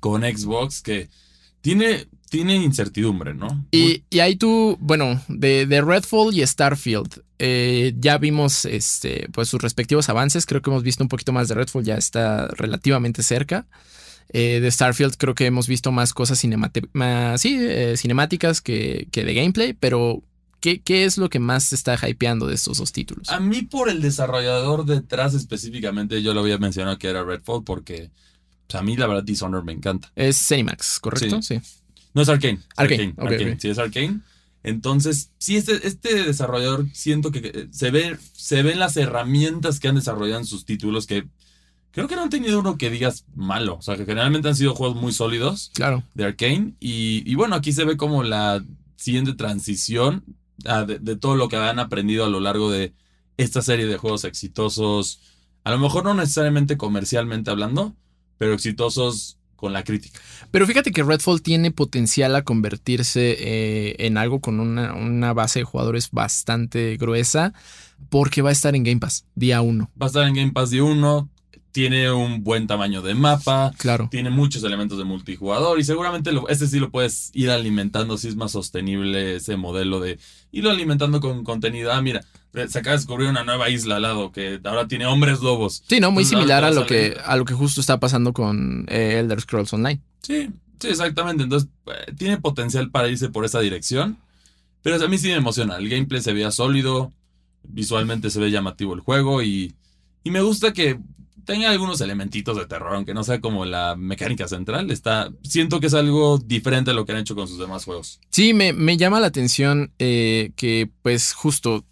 con 0.00 0.22
Xbox 0.22 0.82
que 0.82 1.08
tiene, 1.60 2.06
tiene 2.30 2.56
incertidumbre, 2.56 3.34
¿no? 3.34 3.66
Y, 3.70 4.04
y 4.10 4.20
ahí 4.20 4.36
tú, 4.36 4.76
bueno, 4.80 5.22
de, 5.28 5.66
de 5.66 5.80
Redfall 5.80 6.34
y 6.36 6.46
Starfield, 6.46 7.22
eh, 7.38 7.92
ya 7.98 8.18
vimos 8.18 8.64
este, 8.64 9.28
pues 9.32 9.48
sus 9.48 9.60
respectivos 9.60 10.08
avances. 10.08 10.46
Creo 10.46 10.62
que 10.62 10.70
hemos 10.70 10.82
visto 10.82 11.02
un 11.04 11.08
poquito 11.08 11.32
más 11.32 11.48
de 11.48 11.54
Redfall, 11.54 11.84
ya 11.84 11.96
está 11.96 12.48
relativamente 12.48 13.22
cerca. 13.22 13.66
Eh, 14.30 14.60
de 14.60 14.70
Starfield 14.70 15.14
creo 15.16 15.34
que 15.34 15.46
hemos 15.46 15.68
visto 15.68 15.92
más 15.92 16.12
cosas 16.12 16.42
más- 16.92 17.40
sí, 17.40 17.56
eh, 17.60 17.94
cinemáticas 17.96 18.60
que, 18.60 19.08
que 19.12 19.24
de 19.24 19.34
gameplay, 19.34 19.72
pero 19.72 20.22
¿qué, 20.60 20.80
¿qué 20.80 21.04
es 21.04 21.16
lo 21.16 21.28
que 21.30 21.38
más 21.38 21.64
se 21.64 21.74
está 21.76 21.96
hypeando 22.08 22.46
de 22.46 22.54
estos 22.54 22.78
dos 22.78 22.92
títulos? 22.92 23.28
A 23.28 23.38
mí 23.40 23.62
por 23.62 23.88
el 23.88 24.02
desarrollador 24.02 24.84
detrás 24.84 25.34
específicamente 25.34 26.22
yo 26.22 26.34
lo 26.34 26.40
había 26.40 26.58
mencionado 26.58 26.98
que 26.98 27.08
era 27.08 27.22
Redfall 27.22 27.62
porque 27.64 28.10
pues, 28.66 28.80
a 28.80 28.82
mí 28.82 28.96
la 28.96 29.06
verdad 29.06 29.22
Dishonored 29.22 29.64
me 29.64 29.72
encanta. 29.72 30.10
Es 30.16 30.36
Cinemax, 30.36 30.98
¿correcto? 30.98 31.40
Sí. 31.42 31.60
No 32.14 32.22
es 32.22 32.28
Arkane. 32.28 32.60
Arcane, 32.76 33.14
ok. 33.16 33.58
Sí, 33.58 33.68
es 33.68 33.78
Arkane. 33.78 34.20
Entonces, 34.64 35.30
sí, 35.38 35.56
este, 35.56 35.86
este 35.86 36.24
desarrollador 36.24 36.86
siento 36.92 37.30
que 37.30 37.68
se 37.70 37.92
ve, 37.92 38.16
se 38.32 38.62
ven 38.64 38.80
las 38.80 38.96
herramientas 38.96 39.78
que 39.78 39.86
han 39.86 39.94
desarrollado 39.94 40.40
en 40.40 40.46
sus 40.46 40.64
títulos 40.64 41.06
que 41.06 41.28
creo 41.96 42.08
que 42.08 42.14
no 42.14 42.24
han 42.24 42.30
tenido 42.30 42.60
uno 42.60 42.76
que 42.76 42.90
digas 42.90 43.24
malo. 43.34 43.76
O 43.78 43.82
sea, 43.82 43.96
que 43.96 44.04
generalmente 44.04 44.48
han 44.48 44.54
sido 44.54 44.74
juegos 44.74 45.00
muy 45.00 45.14
sólidos. 45.14 45.70
Claro. 45.72 46.02
de 46.12 46.26
Arkane. 46.26 46.74
Y, 46.78 47.22
y 47.24 47.34
bueno, 47.36 47.56
aquí 47.56 47.72
se 47.72 47.86
ve 47.86 47.96
como 47.96 48.22
la 48.22 48.62
siguiente 48.96 49.32
transición 49.32 50.22
ah, 50.66 50.84
de, 50.84 50.98
de 50.98 51.16
todo 51.16 51.36
lo 51.36 51.48
que 51.48 51.56
han 51.56 51.78
aprendido 51.78 52.26
a 52.26 52.28
lo 52.28 52.38
largo 52.38 52.70
de 52.70 52.92
esta 53.38 53.62
serie 53.62 53.86
de 53.86 53.96
juegos 53.96 54.24
exitosos. 54.24 55.22
A 55.64 55.70
lo 55.70 55.78
mejor 55.78 56.04
no 56.04 56.12
necesariamente 56.12 56.76
comercialmente 56.76 57.50
hablando, 57.50 57.96
pero 58.36 58.52
exitosos 58.52 59.38
con 59.56 59.72
la 59.72 59.82
crítica. 59.82 60.20
Pero 60.50 60.66
fíjate 60.66 60.92
que 60.92 61.02
Redfall 61.02 61.40
tiene 61.40 61.70
potencial 61.70 62.36
a 62.36 62.42
convertirse 62.42 63.36
eh, 63.38 63.96
en 64.00 64.18
algo 64.18 64.40
con 64.42 64.60
una, 64.60 64.92
una 64.92 65.32
base 65.32 65.60
de 65.60 65.64
jugadores 65.64 66.10
bastante 66.10 66.98
gruesa 66.98 67.54
porque 68.10 68.42
va 68.42 68.50
a 68.50 68.52
estar 68.52 68.74
en 68.76 68.84
Game 68.84 69.00
Pass 69.00 69.24
día 69.34 69.62
uno. 69.62 69.90
Va 69.98 70.04
a 70.04 70.08
estar 70.08 70.28
en 70.28 70.34
Game 70.34 70.52
Pass 70.52 70.68
de 70.68 70.82
uno, 70.82 71.30
tiene 71.76 72.10
un 72.10 72.42
buen 72.42 72.66
tamaño 72.66 73.02
de 73.02 73.14
mapa, 73.14 73.70
Claro. 73.76 74.08
tiene 74.10 74.30
muchos 74.30 74.64
elementos 74.64 74.96
de 74.96 75.04
multijugador 75.04 75.78
y 75.78 75.84
seguramente 75.84 76.32
lo, 76.32 76.48
este 76.48 76.66
sí 76.66 76.78
lo 76.78 76.88
puedes 76.90 77.30
ir 77.34 77.50
alimentando 77.50 78.16
si 78.16 78.28
es 78.28 78.34
más 78.36 78.52
sostenible 78.52 79.36
ese 79.36 79.58
modelo 79.58 80.00
de 80.00 80.18
irlo 80.52 80.70
alimentando 80.70 81.20
con 81.20 81.44
contenido. 81.44 81.92
Ah, 81.92 82.00
mira, 82.00 82.22
se 82.54 82.78
acaba 82.78 82.92
de 82.92 82.96
descubrir 83.00 83.28
una 83.28 83.44
nueva 83.44 83.68
isla 83.68 83.96
al 83.96 84.02
lado 84.02 84.32
que 84.32 84.58
ahora 84.64 84.88
tiene 84.88 85.04
hombres 85.04 85.40
lobos. 85.42 85.84
Sí, 85.86 86.00
no, 86.00 86.10
muy 86.10 86.22
Entonces, 86.22 86.38
similar 86.38 86.64
a 86.64 86.70
lo 86.70 86.86
que 86.86 87.18
a 87.22 87.36
lo 87.36 87.44
que 87.44 87.52
justo 87.52 87.82
está 87.82 88.00
pasando 88.00 88.32
con 88.32 88.86
eh, 88.88 89.18
Elder 89.20 89.42
Scrolls 89.42 89.74
Online. 89.74 90.00
Sí, 90.22 90.48
sí, 90.80 90.88
exactamente. 90.88 91.42
Entonces, 91.42 91.68
eh, 91.88 92.12
tiene 92.16 92.38
potencial 92.38 92.90
para 92.90 93.10
irse 93.10 93.28
por 93.28 93.44
esa 93.44 93.60
dirección. 93.60 94.16
Pero 94.80 94.96
a 95.04 95.08
mí 95.08 95.18
sí 95.18 95.28
me 95.28 95.34
emociona. 95.34 95.76
El 95.76 95.90
gameplay 95.90 96.22
se 96.22 96.32
veía 96.32 96.50
sólido. 96.50 97.12
Visualmente 97.64 98.30
se 98.30 98.40
ve 98.40 98.50
llamativo 98.50 98.94
el 98.94 99.00
juego. 99.00 99.42
Y, 99.42 99.74
y 100.24 100.30
me 100.30 100.40
gusta 100.40 100.72
que 100.72 100.98
tenga 101.46 101.70
algunos 101.70 102.00
elementitos 102.02 102.56
de 102.58 102.66
terror, 102.66 102.94
aunque 102.94 103.14
no 103.14 103.24
sea 103.24 103.40
como 103.40 103.64
la 103.64 103.96
mecánica 103.96 104.46
central. 104.48 104.90
Está, 104.90 105.30
siento 105.42 105.80
que 105.80 105.86
es 105.86 105.94
algo 105.94 106.36
diferente 106.38 106.90
a 106.90 106.94
lo 106.94 107.06
que 107.06 107.12
han 107.12 107.18
hecho 107.18 107.34
con 107.34 107.48
sus 107.48 107.58
demás 107.58 107.84
juegos. 107.86 108.20
Sí, 108.30 108.52
me, 108.52 108.72
me 108.74 108.98
llama 108.98 109.20
la 109.20 109.28
atención 109.28 109.92
eh, 109.98 110.50
que, 110.56 110.90
pues, 111.02 111.32
justo 111.32 111.84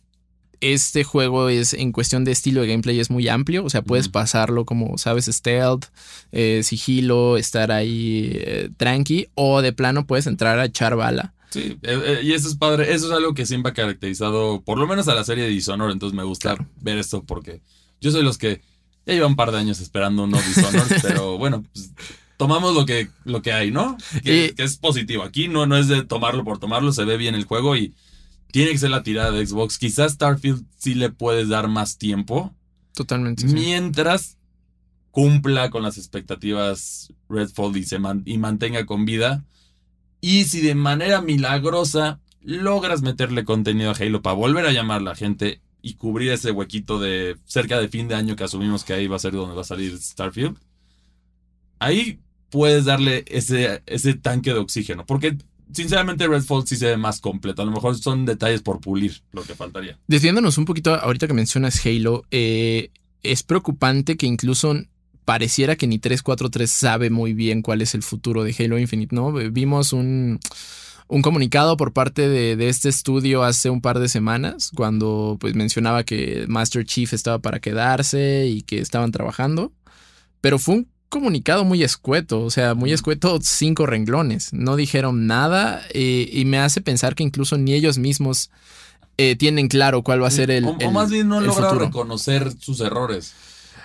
este 0.61 1.05
juego 1.05 1.49
es 1.51 1.75
en 1.75 1.93
cuestión 1.93 2.25
de 2.25 2.33
estilo 2.33 2.63
de 2.63 2.69
gameplay 2.69 2.99
es 2.99 3.11
muy 3.11 3.29
amplio. 3.29 3.65
O 3.65 3.71
sea, 3.71 3.83
puedes 3.83 4.09
pasarlo 4.09 4.65
como, 4.65 4.97
sabes, 4.99 5.27
stealth, 5.27 5.87
eh, 6.33 6.63
sigilo, 6.65 7.37
estar 7.37 7.71
ahí 7.71 8.31
eh, 8.35 8.71
tranqui, 8.77 9.29
o 9.35 9.63
de 9.63 9.73
plano 9.73 10.07
puedes 10.07 10.27
entrar 10.27 10.59
a 10.59 10.65
echar 10.67 10.97
bala. 10.97 11.35
Sí, 11.51 11.79
eh, 11.83 12.21
y 12.25 12.33
eso 12.33 12.49
es 12.49 12.57
padre. 12.57 12.93
Eso 12.93 13.07
es 13.07 13.13
algo 13.13 13.35
que 13.35 13.47
siempre 13.47 13.71
ha 13.71 13.75
caracterizado, 13.75 14.63
por 14.63 14.79
lo 14.79 14.87
menos 14.89 15.07
a 15.09 15.15
la 15.15 15.23
serie 15.23 15.45
de 15.45 15.51
Dishonored. 15.51 15.93
Entonces 15.93 16.17
me 16.17 16.25
gusta 16.25 16.55
Claro. 16.57 16.69
ver 16.81 16.99
esto 16.99 17.23
porque 17.23 17.61
yo 18.01 18.11
soy 18.11 18.23
los 18.25 18.39
que 18.39 18.61
ya 19.07 19.15
llevan 19.15 19.33
un 19.33 19.37
par 19.37 19.53
de 19.53 19.59
años 19.59 19.81
esperando 19.81 20.25
unos 20.25 20.45
Dishonored, 20.47 21.01
pero 21.03 21.39
bueno, 21.39 21.63
pues, 21.73 21.93
tomamos 22.37 22.75
lo 22.75 22.87
que, 22.87 23.09
lo 23.25 23.43
que 23.43 23.53
hay, 23.53 23.71
¿no? 23.71 23.97
Que, 24.23 24.47
Y- 24.47 24.55
que 24.55 24.63
es 24.65 24.77
positivo. 24.77 25.23
Aquí 25.23 25.49
no, 25.49 25.67
no 25.67 25.77
es 25.77 25.89
de 25.89 26.03
tomarlo 26.05 26.45
por 26.45 26.59
tomarlo, 26.59 26.93
se 26.93 27.05
ve 27.05 27.17
bien 27.17 27.35
el 27.35 27.45
juego 27.45 27.77
y 27.77 27.95
tiene 28.53 28.71
que 28.71 28.79
ser 28.79 28.91
la 28.91 29.03
tirada 29.03 29.31
de 29.33 29.47
Xbox. 29.47 29.79
Quizás 29.79 30.13
Starfield 30.13 30.65
sí 30.79 30.95
le 30.95 31.11
puedes 31.11 31.49
dar 31.49 31.69
más 31.69 31.99
tiempo, 31.99 32.55
Totalmente. 32.95 33.49
sí. 33.49 33.55
mientras 33.55 34.37
cumpla 35.11 35.71
con 35.71 35.83
las 35.83 35.97
expectativas 35.99 37.13
Redfall 37.29 37.77
y, 37.77 37.85
se 37.85 37.99
man- 37.99 38.23
y 38.27 38.39
mantenga 38.39 38.85
con 38.87 39.05
vida. 39.05 39.45
Y 40.21 40.45
si 40.45 40.61
de 40.61 40.75
manera 40.75 41.21
milagrosa 41.21 42.21
logras 42.41 43.03
meterle 43.03 43.45
contenido 43.45 43.91
a 43.91 43.95
Halo 43.95 44.23
para 44.23 44.35
volver 44.37 44.67
a 44.67 44.73
llamar 44.73 44.99
a 45.01 45.05
la 45.05 45.15
gente 45.15 45.61
y 45.85 45.95
cubrir 45.95 46.33
ese 46.33 46.51
huequito 46.51 46.99
de 46.99 47.37
cerca 47.45 47.79
de 47.79 47.89
fin 47.89 48.09
de 48.09 48.15
año 48.15 48.37
que 48.37 48.45
asumimos 48.45 48.85
que 48.85 48.95
ahí 48.95 49.07
va 49.07 49.17
a 49.17 49.19
ser 49.19 49.33
donde 49.33 49.55
va 49.55 49.61
a 49.61 49.65
salir 49.65 49.97
Starfield, 50.01 50.57
ahí 51.79 52.21
puedes 52.49 52.87
darle 52.87 53.23
ese, 53.29 53.83
ese 53.85 54.15
tanque 54.15 54.55
de 54.55 54.61
oxígeno. 54.61 55.05
Porque 55.05 55.37
sinceramente 55.71 56.27
Redfall 56.27 56.67
sí 56.67 56.77
se 56.77 56.87
ve 56.87 56.97
más 56.97 57.21
completo. 57.21 57.61
A 57.61 57.67
lo 57.67 57.71
mejor 57.71 57.99
son 57.99 58.25
detalles 58.25 58.63
por 58.63 58.81
pulir 58.81 59.21
lo 59.33 59.43
que 59.43 59.55
faltaría. 59.55 59.99
Desviándonos 60.09 60.57
un 60.57 60.65
poquito, 60.65 60.95
ahorita 60.95 61.27
que 61.27 61.35
mencionas 61.35 61.85
Halo, 61.85 62.25
eh, 62.31 62.91
es 63.23 63.43
preocupante 63.43 64.17
que 64.17 64.25
incluso 64.25 64.75
pareciera 65.27 65.77
que 65.77 65.87
ni 65.87 65.99
343 65.99 66.71
sabe 66.71 67.11
muy 67.11 67.35
bien 67.35 67.61
cuál 67.61 67.83
es 67.83 67.95
el 67.95 68.03
futuro 68.03 68.43
de 68.43 68.57
Halo 68.59 68.79
Infinite, 68.79 69.15
¿no? 69.15 69.33
Vimos 69.33 69.93
un, 69.93 70.41
un 71.09 71.23
comunicado 71.23 71.77
por 71.77 71.93
parte 71.93 72.29
de, 72.29 72.57
de 72.57 72.69
este 72.69 72.89
estudio 72.89 73.43
hace 73.43 73.71
un 73.71 73.81
par 73.81 73.99
de 73.99 74.09
semanas, 74.09 74.71
cuando 74.75 75.37
pues 75.41 75.55
mencionaba 75.55 76.05
que 76.05 76.47
Master 76.49 76.85
Chief 76.85 77.13
estaba 77.13 77.39
para 77.39 77.61
quedarse 77.61 78.47
y 78.47 78.63
que 78.63 78.79
estaban 78.79 79.13
trabajando, 79.13 79.73
pero 80.41 80.59
fue 80.59 80.77
un 80.77 80.89
comunicado 81.09 81.65
muy 81.65 81.83
escueto, 81.85 82.43
o 82.43 82.51
sea, 82.51 82.75
muy 82.75 82.93
escueto, 82.93 83.39
cinco 83.41 83.87
renglones, 83.87 84.53
no 84.53 84.77
dijeron 84.77 85.27
nada 85.27 85.83
eh, 85.93 86.29
y 86.33 86.45
me 86.45 86.59
hace 86.59 86.81
pensar 86.81 87.15
que 87.15 87.23
incluso 87.23 87.57
ni 87.57 87.75
ellos 87.75 87.99
mismos 87.99 88.51
eh, 89.17 89.37
tienen 89.37 89.69
claro 89.69 90.03
cuál 90.03 90.23
va 90.23 90.29
a 90.29 90.33
ser 90.33 90.51
el. 90.51 90.65
o, 90.65 90.71
o 90.71 90.91
más 90.91 91.11
bien 91.11 91.29
no 91.29 91.37
han 91.37 91.43
el 91.43 91.49
logrado 91.49 91.75
futuro. 91.75 91.87
reconocer 91.87 92.53
sus 92.59 92.81
errores. 92.81 93.33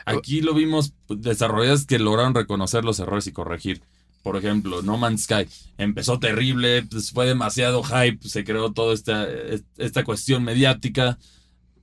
Aquí 0.05 0.41
lo 0.41 0.55
vimos 0.55 0.93
pues, 1.05 1.21
desarrolladores 1.21 1.85
que 1.85 1.99
lograron 1.99 2.33
reconocer 2.33 2.83
los 2.83 2.99
errores 2.99 3.27
y 3.27 3.31
corregir. 3.31 3.83
Por 4.29 4.37
ejemplo, 4.37 4.83
No 4.83 4.95
Man's 4.97 5.23
Sky 5.23 5.47
empezó 5.79 6.19
terrible, 6.19 6.83
pues 6.83 7.09
fue 7.09 7.25
demasiado 7.25 7.81
hype, 7.81 8.19
se 8.29 8.43
creó 8.43 8.71
toda 8.73 8.93
esta, 8.93 9.27
esta 9.77 10.03
cuestión 10.03 10.43
mediática. 10.43 11.17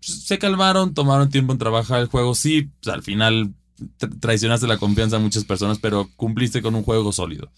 Se 0.00 0.38
calmaron, 0.38 0.94
tomaron 0.94 1.28
tiempo 1.28 1.52
en 1.52 1.58
trabajar 1.58 2.00
el 2.02 2.06
juego. 2.06 2.36
Sí, 2.36 2.70
pues, 2.80 2.94
al 2.94 3.02
final 3.02 3.52
tra- 3.98 4.20
traicionaste 4.20 4.68
la 4.68 4.78
confianza 4.78 5.16
a 5.16 5.18
muchas 5.18 5.44
personas, 5.44 5.80
pero 5.80 6.08
cumpliste 6.14 6.62
con 6.62 6.76
un 6.76 6.84
juego 6.84 7.10
sólido. 7.10 7.50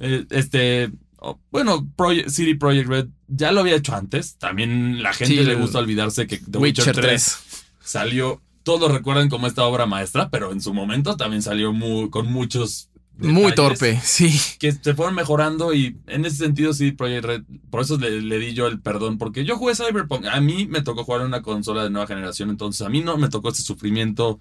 Eh, 0.00 0.26
este, 0.28 0.90
oh, 1.16 1.40
bueno, 1.50 1.88
Proye- 1.96 2.28
City 2.28 2.54
Project 2.56 2.88
Red 2.90 3.08
ya 3.28 3.52
lo 3.52 3.60
había 3.60 3.76
hecho 3.76 3.94
antes. 3.94 4.36
También 4.36 5.02
la 5.02 5.14
gente 5.14 5.34
Sí, 5.34 5.42
le 5.44 5.54
gusta 5.54 5.78
olvidarse 5.78 6.26
que 6.26 6.36
The 6.36 6.58
Witcher 6.58 6.88
Witcher 6.88 6.94
3 6.94 7.04
3. 7.04 7.38
salió, 7.82 8.42
todos 8.62 8.92
recuerdan 8.92 9.30
como 9.30 9.46
esta 9.46 9.64
obra 9.64 9.86
maestra, 9.86 10.28
pero 10.28 10.52
en 10.52 10.60
su 10.60 10.74
momento 10.74 11.16
también 11.16 11.40
salió 11.40 11.72
muy, 11.72 12.10
con 12.10 12.30
muchos... 12.30 12.89
Muy 13.20 13.54
torpe, 13.54 14.00
sí. 14.02 14.30
Que 14.58 14.72
se 14.72 14.94
fueron 14.94 15.14
mejorando 15.14 15.72
y 15.74 15.96
en 16.06 16.24
ese 16.24 16.36
sentido 16.36 16.72
sí, 16.72 16.92
Project 16.92 17.24
Red, 17.24 17.42
por 17.70 17.82
eso 17.82 17.98
le, 17.98 18.20
le 18.22 18.38
di 18.38 18.52
yo 18.54 18.66
el 18.66 18.80
perdón, 18.80 19.18
porque 19.18 19.44
yo 19.44 19.56
jugué 19.56 19.74
Cyberpunk, 19.74 20.26
a 20.26 20.40
mí 20.40 20.66
me 20.66 20.82
tocó 20.82 21.04
jugar 21.04 21.20
en 21.22 21.28
una 21.28 21.42
consola 21.42 21.84
de 21.84 21.90
nueva 21.90 22.06
generación, 22.06 22.50
entonces 22.50 22.86
a 22.86 22.88
mí 22.88 23.00
no 23.02 23.16
me 23.16 23.28
tocó 23.28 23.50
ese 23.50 23.62
sufrimiento 23.62 24.40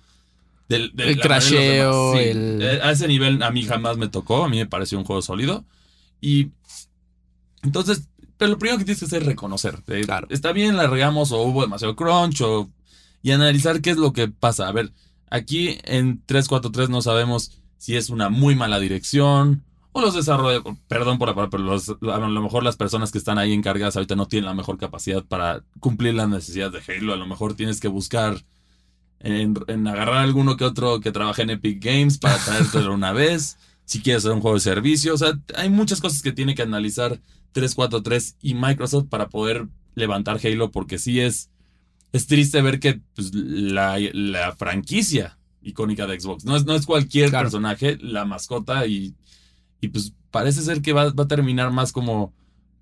del, 0.67 0.93
El 0.97 1.19
crasheo, 1.19 2.11
demás. 2.11 2.23
Sí, 2.23 2.29
el- 2.29 2.59
eh, 2.61 2.79
A 2.83 2.91
ese 2.91 3.07
nivel 3.07 3.41
a 3.43 3.51
mí 3.51 3.63
jamás 3.63 3.97
me 3.97 4.07
tocó, 4.07 4.43
a 4.43 4.49
mí 4.49 4.57
me 4.57 4.65
pareció 4.67 4.97
un 4.97 5.03
juego 5.05 5.21
sólido 5.21 5.65
y 6.21 6.51
entonces, 7.63 8.07
pero 8.37 8.51
lo 8.51 8.57
primero 8.57 8.77
que 8.77 8.85
tienes 8.85 8.99
que 8.99 9.05
hacer 9.05 9.21
es 9.23 9.27
reconocer. 9.27 9.79
eh, 9.87 10.01
Claro. 10.05 10.27
Está 10.29 10.51
bien, 10.51 10.77
la 10.77 10.87
regamos 10.87 11.31
o 11.31 11.41
hubo 11.43 11.61
demasiado 11.61 11.95
crunch 11.95 12.41
o, 12.41 12.69
y 13.21 13.31
analizar 13.31 13.81
qué 13.81 13.89
es 13.91 13.97
lo 13.97 14.13
que 14.13 14.27
pasa. 14.29 14.67
A 14.67 14.71
ver, 14.71 14.93
aquí 15.29 15.77
en 15.83 16.21
343 16.25 16.89
no 16.89 17.01
sabemos 17.01 17.58
si 17.79 17.95
es 17.95 18.09
una 18.09 18.29
muy 18.29 18.55
mala 18.55 18.79
dirección 18.79 19.63
o 19.93 20.01
los 20.01 20.13
desarrolladores, 20.13 20.77
perdón 20.87 21.17
por 21.17 21.29
la 21.29 21.33
palabra, 21.33 21.57
pero 21.99 22.13
a 22.13 22.19
lo 22.19 22.41
mejor 22.41 22.61
las 22.61 22.75
personas 22.75 23.11
que 23.11 23.17
están 23.17 23.39
ahí 23.39 23.53
encargadas 23.53 23.95
ahorita 23.95 24.15
no 24.15 24.27
tienen 24.27 24.45
la 24.45 24.53
mejor 24.53 24.77
capacidad 24.77 25.23
para 25.23 25.63
cumplir 25.79 26.13
las 26.13 26.29
necesidades 26.29 26.85
de 26.85 26.93
Halo. 26.93 27.13
A 27.13 27.17
lo 27.17 27.25
mejor 27.25 27.55
tienes 27.55 27.79
que 27.79 27.87
buscar 27.87 28.45
en, 29.19 29.55
en 29.67 29.87
agarrar 29.87 30.17
alguno 30.17 30.57
que 30.57 30.65
otro 30.65 30.99
que 30.99 31.11
trabaje 31.11 31.41
en 31.41 31.51
Epic 31.51 31.83
Games 31.83 32.17
para 32.19 32.37
traértelo 32.37 32.93
una 32.93 33.13
vez. 33.13 33.57
Si 33.85 34.01
quieres 34.01 34.23
hacer 34.23 34.35
un 34.35 34.41
juego 34.41 34.55
de 34.57 34.61
servicio. 34.61 35.15
O 35.15 35.17
sea, 35.17 35.39
hay 35.55 35.69
muchas 35.69 36.01
cosas 36.01 36.21
que 36.21 36.33
tiene 36.33 36.53
que 36.53 36.61
analizar 36.61 37.19
343 37.53 38.35
y 38.41 38.53
Microsoft 38.53 39.07
para 39.09 39.29
poder 39.29 39.67
levantar 39.95 40.39
Halo 40.43 40.69
porque 40.69 40.99
sí 40.99 41.21
es, 41.21 41.49
es 42.11 42.27
triste 42.27 42.61
ver 42.61 42.79
que 42.79 43.01
pues, 43.15 43.33
la 43.33 44.55
franquicia 44.57 45.38
icónica 45.61 46.07
de 46.07 46.19
Xbox 46.19 46.45
no 46.45 46.55
es, 46.55 46.65
no 46.65 46.73
es 46.75 46.85
cualquier 46.85 47.29
Claro. 47.29 47.45
personaje, 47.45 47.97
la 48.01 48.25
mascota 48.25 48.85
y, 48.87 49.13
y 49.81 49.89
pues 49.89 50.13
parece 50.31 50.61
ser 50.61 50.81
que 50.81 50.93
va, 50.93 51.11
va 51.11 51.23
a 51.25 51.27
terminar 51.27 51.71
más 51.71 51.91
como 51.91 52.33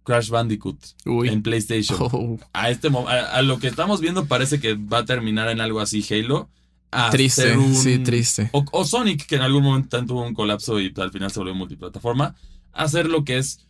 Crash 0.03 0.29
Bandicoot 0.29 0.77
Uy. 1.05 1.29
en 1.29 1.41
PlayStation. 1.43 1.97
Oh, 2.01 2.37
A, 2.53 2.69
este, 2.69 2.87
a, 2.89 3.31
a 3.37 3.41
lo 3.41 3.59
que 3.59 3.67
estamos 3.67 3.99
viendo 3.99 4.25
parece 4.25 4.59
que 4.59 4.75
va 4.75 4.99
a 4.99 5.05
terminar 5.05 5.49
en 5.49 5.59
algo 5.59 5.79
así 5.81 6.05
Halo. 6.09 6.49
a 6.91 7.09
triste, 7.09 7.57
un- 7.57 7.75
sí, 7.75 7.99
triste. 7.99 8.49
o, 8.53 8.63
o 8.71 8.85
Sonic, 8.85 9.25
que 9.25 9.35
en 9.35 9.41
algún 9.41 9.63
momento 9.63 10.05
tuvo 10.05 10.25
un 10.25 10.33
colapso 10.33 10.79
y 10.79 10.93
al 10.97 11.11
final 11.11 11.29
se 11.31 11.39
volvió 11.39 11.55
multiplataforma, 11.55 12.35
hacer 12.71 13.07
lo 13.09 13.23
que 13.25 13.37
es 13.37 13.67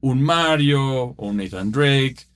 un 0.00 0.22
Mario 0.22 0.82
o 1.16 1.26
un 1.26 1.38
Nathan 1.38 1.72
Drake 1.72 2.27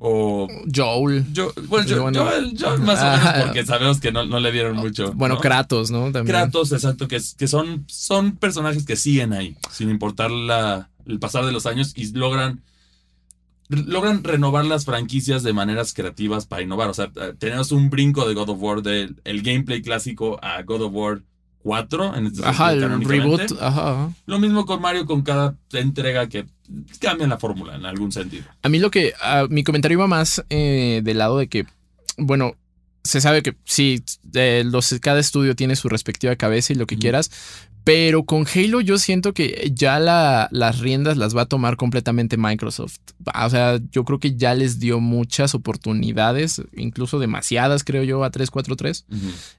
o... 0.00 0.48
Joel. 0.74 1.24
Yo, 1.32 1.52
bueno, 1.68 1.86
yo, 1.86 2.02
Bueno. 2.02 2.24
Joel- 2.24 2.56
Joel 2.58 2.80
más 2.80 3.00
o 3.00 3.04
menos 3.04 3.44
porque 3.44 3.64
sabemos 3.66 4.00
que 4.00 4.10
no, 4.10 4.24
no 4.24 4.40
le 4.40 4.50
dieron 4.50 4.76
mucho. 4.76 5.12
Bueno, 5.12 5.36
¿no? 5.36 5.40
Kratos, 5.40 5.90
¿no? 5.90 6.04
También. 6.10 6.26
Kratos, 6.26 6.72
exacto, 6.72 7.06
que, 7.06 7.20
son, 7.20 7.84
son 7.86 8.32
personajes 8.36 8.84
que 8.84 8.96
siguen 8.96 9.32
ahí, 9.32 9.56
sin 9.70 9.90
importar 9.90 10.30
la, 10.30 10.88
el 11.06 11.18
pasar 11.20 11.44
de 11.44 11.52
los 11.52 11.66
años 11.66 11.92
y 11.94 12.10
logran 12.12 12.62
logran 13.68 14.24
renovar 14.24 14.64
las 14.64 14.84
franquicias 14.84 15.44
de 15.44 15.52
maneras 15.52 15.92
creativas 15.94 16.44
para 16.44 16.62
innovar. 16.62 16.88
O 16.88 16.94
sea, 16.94 17.12
tenemos 17.38 17.70
un 17.70 17.88
brinco 17.88 18.26
de 18.26 18.34
God 18.34 18.48
of 18.48 18.58
War 18.60 18.82
del 18.82 19.20
el 19.22 19.42
gameplay 19.42 19.80
clásico 19.80 20.40
a 20.42 20.60
God 20.62 20.82
of 20.82 20.92
War 20.92 21.22
4 21.62 22.16
en 22.16 22.26
este 22.26 22.44
Ajá, 22.44 22.72
el 22.72 23.04
reboot. 23.04 23.52
Ajá. 23.60 24.10
Lo 24.26 24.38
mismo 24.38 24.66
con 24.66 24.80
Mario 24.80 25.06
con 25.06 25.22
cada 25.22 25.54
entrega 25.72 26.28
que 26.28 26.46
cambian 27.00 27.30
la 27.30 27.38
fórmula 27.38 27.76
en 27.76 27.84
algún 27.84 28.12
sentido. 28.12 28.44
A 28.62 28.68
mí 28.68 28.78
lo 28.78 28.90
que. 28.90 29.12
mi 29.48 29.64
comentario 29.64 29.98
iba 29.98 30.06
más 30.06 30.44
eh, 30.50 31.00
del 31.04 31.18
lado 31.18 31.38
de 31.38 31.48
que. 31.48 31.66
Bueno, 32.16 32.54
se 33.04 33.20
sabe 33.20 33.42
que 33.42 33.56
sí, 33.64 34.02
eh, 34.34 34.62
los, 34.66 34.94
cada 35.00 35.20
estudio 35.20 35.56
tiene 35.56 35.76
su 35.76 35.88
respectiva 35.88 36.36
cabeza 36.36 36.72
y 36.72 36.76
lo 36.76 36.86
que 36.86 36.98
quieras. 36.98 37.30
Pero 37.82 38.24
con 38.24 38.44
Halo 38.46 38.82
yo 38.82 38.98
siento 38.98 39.32
que 39.32 39.72
ya 39.74 39.98
la- 39.98 40.48
las 40.52 40.80
riendas 40.80 41.16
las 41.16 41.34
va 41.34 41.42
a 41.42 41.46
tomar 41.46 41.76
completamente 41.76 42.36
Microsoft. 42.36 42.98
O 43.42 43.48
sea, 43.48 43.80
yo 43.90 44.04
creo 44.04 44.18
que 44.18 44.36
ya 44.36 44.54
les 44.54 44.78
dio 44.80 45.00
muchas 45.00 45.54
oportunidades, 45.54 46.60
incluso 46.76 47.18
demasiadas, 47.18 47.82
creo 47.82 48.02
yo, 48.04 48.22
a 48.22 48.30
343. 48.30 49.06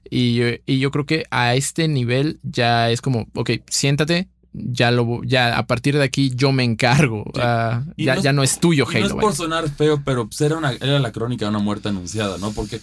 Y, 0.08 0.40
eh, 0.40 0.62
y 0.66 0.78
yo 0.78 0.90
creo 0.92 1.04
que 1.04 1.24
a 1.30 1.56
este 1.56 1.88
nivel 1.88 2.38
ya 2.44 2.90
es 2.90 3.00
como, 3.00 3.26
ok, 3.34 3.50
siéntate, 3.68 4.28
ya 4.52 4.90
lo 4.90 5.22
ya 5.24 5.56
a 5.58 5.66
partir 5.66 5.96
de 5.96 6.04
aquí 6.04 6.30
yo 6.34 6.52
me 6.52 6.62
encargo. 6.62 7.24
Sí. 7.34 7.40
ah, 7.42 7.82
Y 7.96 8.04
ya, 8.04 8.12
no 8.14 8.18
es- 8.18 8.24
ya 8.24 8.32
no 8.32 8.42
es 8.42 8.60
tuyo 8.60 8.84
Y 8.84 8.86
no 8.86 8.98
Halo. 8.98 9.06
es 9.06 9.12
vaya. 9.14 9.20
por 9.20 9.34
sonar 9.34 9.68
feo, 9.68 10.00
pero 10.04 10.26
pues 10.28 10.40
era, 10.42 10.56
una, 10.58 10.72
era 10.72 10.98
la 11.00 11.10
crónica 11.10 11.46
de 11.46 11.50
una 11.50 11.58
muerte 11.58 11.88
anunciada, 11.88 12.38
¿no? 12.38 12.52
Porque 12.52 12.80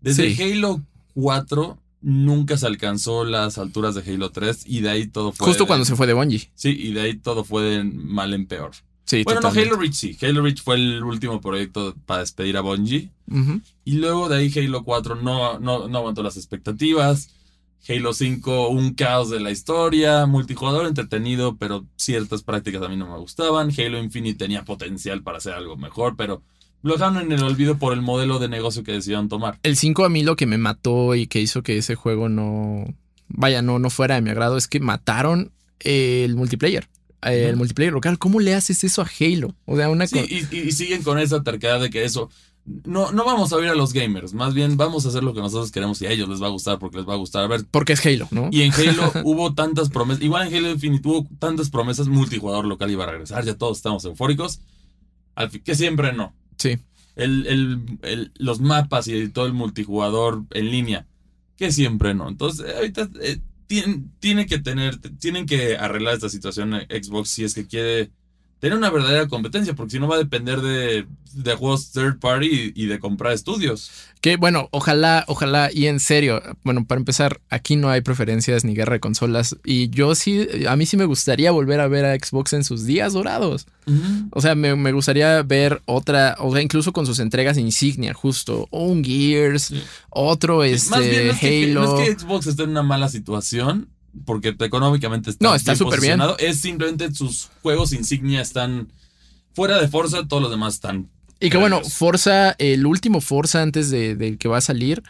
desde 0.00 0.34
Sí. 0.34 0.42
Halo 0.42 0.80
4 1.14 1.78
nunca 2.02 2.56
se 2.56 2.66
alcanzó 2.66 3.24
las 3.24 3.58
alturas 3.58 3.94
de 3.94 4.02
Halo 4.10 4.30
3 4.30 4.64
y 4.66 4.80
de 4.80 4.90
ahí 4.90 5.06
todo 5.06 5.32
fue... 5.32 5.46
Justo 5.48 5.64
de- 5.64 5.68
cuando 5.68 5.84
se 5.84 5.96
fue 5.96 6.06
de 6.06 6.14
Bungie. 6.14 6.48
Sí, 6.54 6.70
y 6.70 6.92
de 6.92 7.02
ahí 7.02 7.14
todo 7.14 7.44
fue 7.44 7.62
de 7.62 7.84
mal 7.84 8.32
en 8.32 8.46
peor. 8.46 8.70
Sí, 9.04 9.22
bueno, 9.24 9.40
no. 9.40 9.48
Halo 9.48 9.76
Reach 9.76 9.92
sí. 9.94 10.16
Halo 10.22 10.40
Reach 10.42 10.62
fue 10.62 10.76
el 10.76 11.02
último 11.02 11.40
proyecto 11.40 11.94
para 12.06 12.20
despedir 12.20 12.56
a 12.56 12.60
Bungie. 12.60 13.10
Y 13.84 13.92
luego 13.94 14.28
de 14.28 14.36
ahí 14.38 14.52
Halo 14.56 14.82
4 14.84 15.16
no, 15.16 15.58
no, 15.58 15.88
no 15.88 15.98
aguantó 15.98 16.22
las 16.22 16.36
expectativas. 16.36 17.30
Halo 17.88 18.12
5, 18.12 18.68
un 18.68 18.92
caos 18.94 19.30
de 19.30 19.40
la 19.40 19.50
historia, 19.50 20.26
multijugador 20.26 20.86
entretenido, 20.86 21.56
pero 21.56 21.84
ciertas 21.96 22.42
prácticas 22.42 22.82
a 22.82 22.88
mí 22.88 22.96
no 22.96 23.10
me 23.10 23.18
gustaban. 23.18 23.70
Halo 23.76 23.98
Infinite 23.98 24.38
tenía 24.38 24.64
potencial 24.64 25.22
para 25.22 25.38
hacer 25.38 25.54
algo 25.54 25.76
mejor, 25.76 26.14
pero 26.16 26.42
lo 26.82 26.94
dejaron 26.94 27.18
en 27.18 27.32
el 27.32 27.42
olvido 27.42 27.78
por 27.78 27.92
el 27.92 28.00
modelo 28.00 28.38
de 28.38 28.48
negocio 28.48 28.82
que 28.82 28.92
decidieron 28.92 29.28
tomar. 29.28 29.58
El 29.62 29.76
5 29.76 30.04
a 30.04 30.08
mí 30.08 30.22
lo 30.22 30.36
que 30.36 30.46
me 30.46 30.58
mató 30.58 31.14
y 31.14 31.26
que 31.26 31.40
hizo 31.40 31.62
que 31.62 31.78
ese 31.78 31.94
juego 31.94 32.28
no. 32.28 32.86
Vaya, 33.28 33.62
no, 33.62 33.78
no 33.78 33.90
fuera 33.90 34.16
de 34.16 34.22
mi 34.22 34.30
agrado 34.30 34.56
es 34.56 34.66
que 34.66 34.80
mataron 34.80 35.52
el 35.80 36.34
multiplayer. 36.34 36.88
Eh, 37.22 37.48
El 37.48 37.56
multiplayer 37.56 37.92
local. 37.92 38.18
¿Cómo 38.18 38.40
le 38.40 38.54
haces 38.54 38.82
eso 38.84 39.02
a 39.02 39.06
Halo? 39.20 39.54
O 39.66 39.76
sea, 39.76 39.90
una 39.90 40.06
Sí, 40.06 40.18
y, 40.50 40.72
siguen 40.72 41.02
con 41.02 41.18
esa 41.18 41.42
terquedad 41.42 41.80
de 41.80 41.90
que 41.90 42.04
eso. 42.04 42.30
No, 42.84 43.10
no 43.12 43.24
vamos 43.24 43.52
a 43.52 43.56
oír 43.56 43.68
a 43.68 43.74
los 43.74 43.92
gamers, 43.92 44.34
más 44.34 44.54
bien 44.54 44.76
vamos 44.76 45.04
a 45.04 45.08
hacer 45.08 45.24
lo 45.24 45.32
que 45.32 45.40
nosotros 45.40 45.72
queremos 45.72 46.00
y 46.02 46.06
a 46.06 46.10
ellos 46.10 46.28
les 46.28 46.42
va 46.42 46.46
a 46.46 46.50
gustar 46.50 46.78
porque 46.78 46.98
les 46.98 47.08
va 47.08 47.14
a 47.14 47.16
gustar. 47.16 47.44
A 47.44 47.46
ver, 47.48 47.64
Porque 47.70 47.94
es 47.94 48.04
Halo, 48.04 48.28
¿no? 48.30 48.48
Y 48.52 48.62
en 48.62 48.72
Halo 48.72 49.12
hubo 49.24 49.54
tantas 49.54 49.88
promesas, 49.88 50.22
igual 50.22 50.46
en 50.46 50.54
Halo 50.54 50.70
Infinite 50.70 51.08
hubo 51.08 51.26
tantas 51.38 51.70
promesas, 51.70 52.08
multijugador 52.08 52.66
local 52.66 52.90
iba 52.90 53.04
a 53.04 53.10
regresar, 53.10 53.44
ya 53.44 53.54
todos 53.54 53.78
estamos 53.78 54.04
eufóricos, 54.04 54.60
al 55.34 55.50
que 55.50 55.74
siempre 55.74 56.12
no. 56.12 56.34
Sí. 56.60 56.78
El, 57.16 57.46
el- 57.48 57.98
el- 58.02 58.32
los 58.36 58.60
mapas 58.60 59.08
y 59.08 59.28
todo 59.30 59.46
el 59.46 59.52
multijugador 59.52 60.44
en 60.52 60.70
línea, 60.70 61.06
que 61.56 61.72
siempre 61.72 62.14
no. 62.14 62.28
Entonces, 62.28 62.66
eh, 62.68 62.74
ahorita 62.76 63.10
eh, 63.22 63.40
tien- 63.68 64.10
tiene 64.20 64.46
que 64.46 64.58
tener, 64.58 64.98
tienen 65.18 65.46
que 65.46 65.76
arreglar 65.76 66.14
esta 66.14 66.28
situación 66.28 66.74
eh, 66.74 66.86
Xbox 67.02 67.30
si 67.30 67.44
es 67.44 67.54
que 67.54 67.66
quiere 67.66 68.10
tener 68.60 68.76
una 68.78 68.90
verdadera 68.90 69.26
competencia, 69.26 69.74
porque 69.74 69.92
si 69.92 69.98
no 69.98 70.06
va 70.06 70.16
a 70.16 70.18
depender 70.18 70.60
de, 70.60 71.06
de 71.32 71.54
juegos 71.54 71.90
third 71.92 72.18
party 72.20 72.72
y, 72.74 72.84
y 72.84 72.86
de 72.86 72.98
comprar 72.98 73.32
estudios. 73.32 73.90
Que 74.20 74.36
bueno, 74.36 74.68
ojalá, 74.70 75.24
ojalá, 75.28 75.70
y 75.72 75.86
en 75.86 75.98
serio, 75.98 76.42
bueno, 76.62 76.84
para 76.84 76.98
empezar, 76.98 77.40
aquí 77.48 77.76
no 77.76 77.88
hay 77.88 78.02
preferencias 78.02 78.64
ni 78.64 78.74
guerra 78.74 78.92
de 78.94 79.00
consolas. 79.00 79.56
Y 79.64 79.88
yo 79.88 80.14
sí, 80.14 80.46
a 80.68 80.76
mí 80.76 80.84
sí 80.84 80.98
me 80.98 81.06
gustaría 81.06 81.50
volver 81.52 81.80
a 81.80 81.88
ver 81.88 82.04
a 82.04 82.14
Xbox 82.14 82.52
en 82.52 82.62
sus 82.64 82.84
días 82.84 83.14
dorados. 83.14 83.66
O 84.32 84.40
sea, 84.40 84.54
me, 84.54 84.76
me 84.76 84.92
gustaría 84.92 85.42
ver 85.42 85.80
otra, 85.86 86.36
o 86.38 86.52
sea, 86.52 86.62
incluso 86.62 86.92
con 86.92 87.06
sus 87.06 87.18
entregas 87.18 87.56
insignia, 87.58 88.12
justo. 88.14 88.68
Un 88.70 89.02
Gears, 89.02 89.62
Sí. 89.64 89.82
otro 90.10 90.62
este, 90.64 90.90
Más 90.90 91.00
bien, 91.00 91.26
no 91.28 91.32
es, 91.32 91.38
que, 91.40 91.64
Halo. 91.64 91.82
no 91.82 92.00
es 92.02 92.08
que 92.14 92.20
Xbox 92.20 92.46
esté 92.46 92.62
en 92.64 92.70
una 92.70 92.82
mala 92.82 93.08
situación, 93.08 93.88
porque 94.24 94.54
económicamente 94.58 95.30
está, 95.30 95.44
No, 95.46 95.54
está 95.54 95.76
súper 95.76 96.00
bien. 96.00 96.20
Es 96.38 96.60
simplemente 96.60 97.12
sus 97.14 97.48
juegos 97.62 97.92
insignia 97.92 98.40
están 98.40 98.92
fuera 99.54 99.80
de 99.80 99.88
Forza, 99.88 100.26
todos 100.28 100.42
los 100.42 100.50
demás 100.50 100.74
están. 100.74 101.08
Y 101.40 101.48
que 101.50 101.56
bueno. 101.56 101.80
Forza, 101.82 102.52
el 102.58 102.84
último 102.86 103.20
Forza 103.20 103.62
antes 103.62 103.90
de, 103.90 104.14
del 104.14 104.36
que 104.38 104.48
va 104.48 104.58
a 104.58 104.60
salir, 104.62 105.02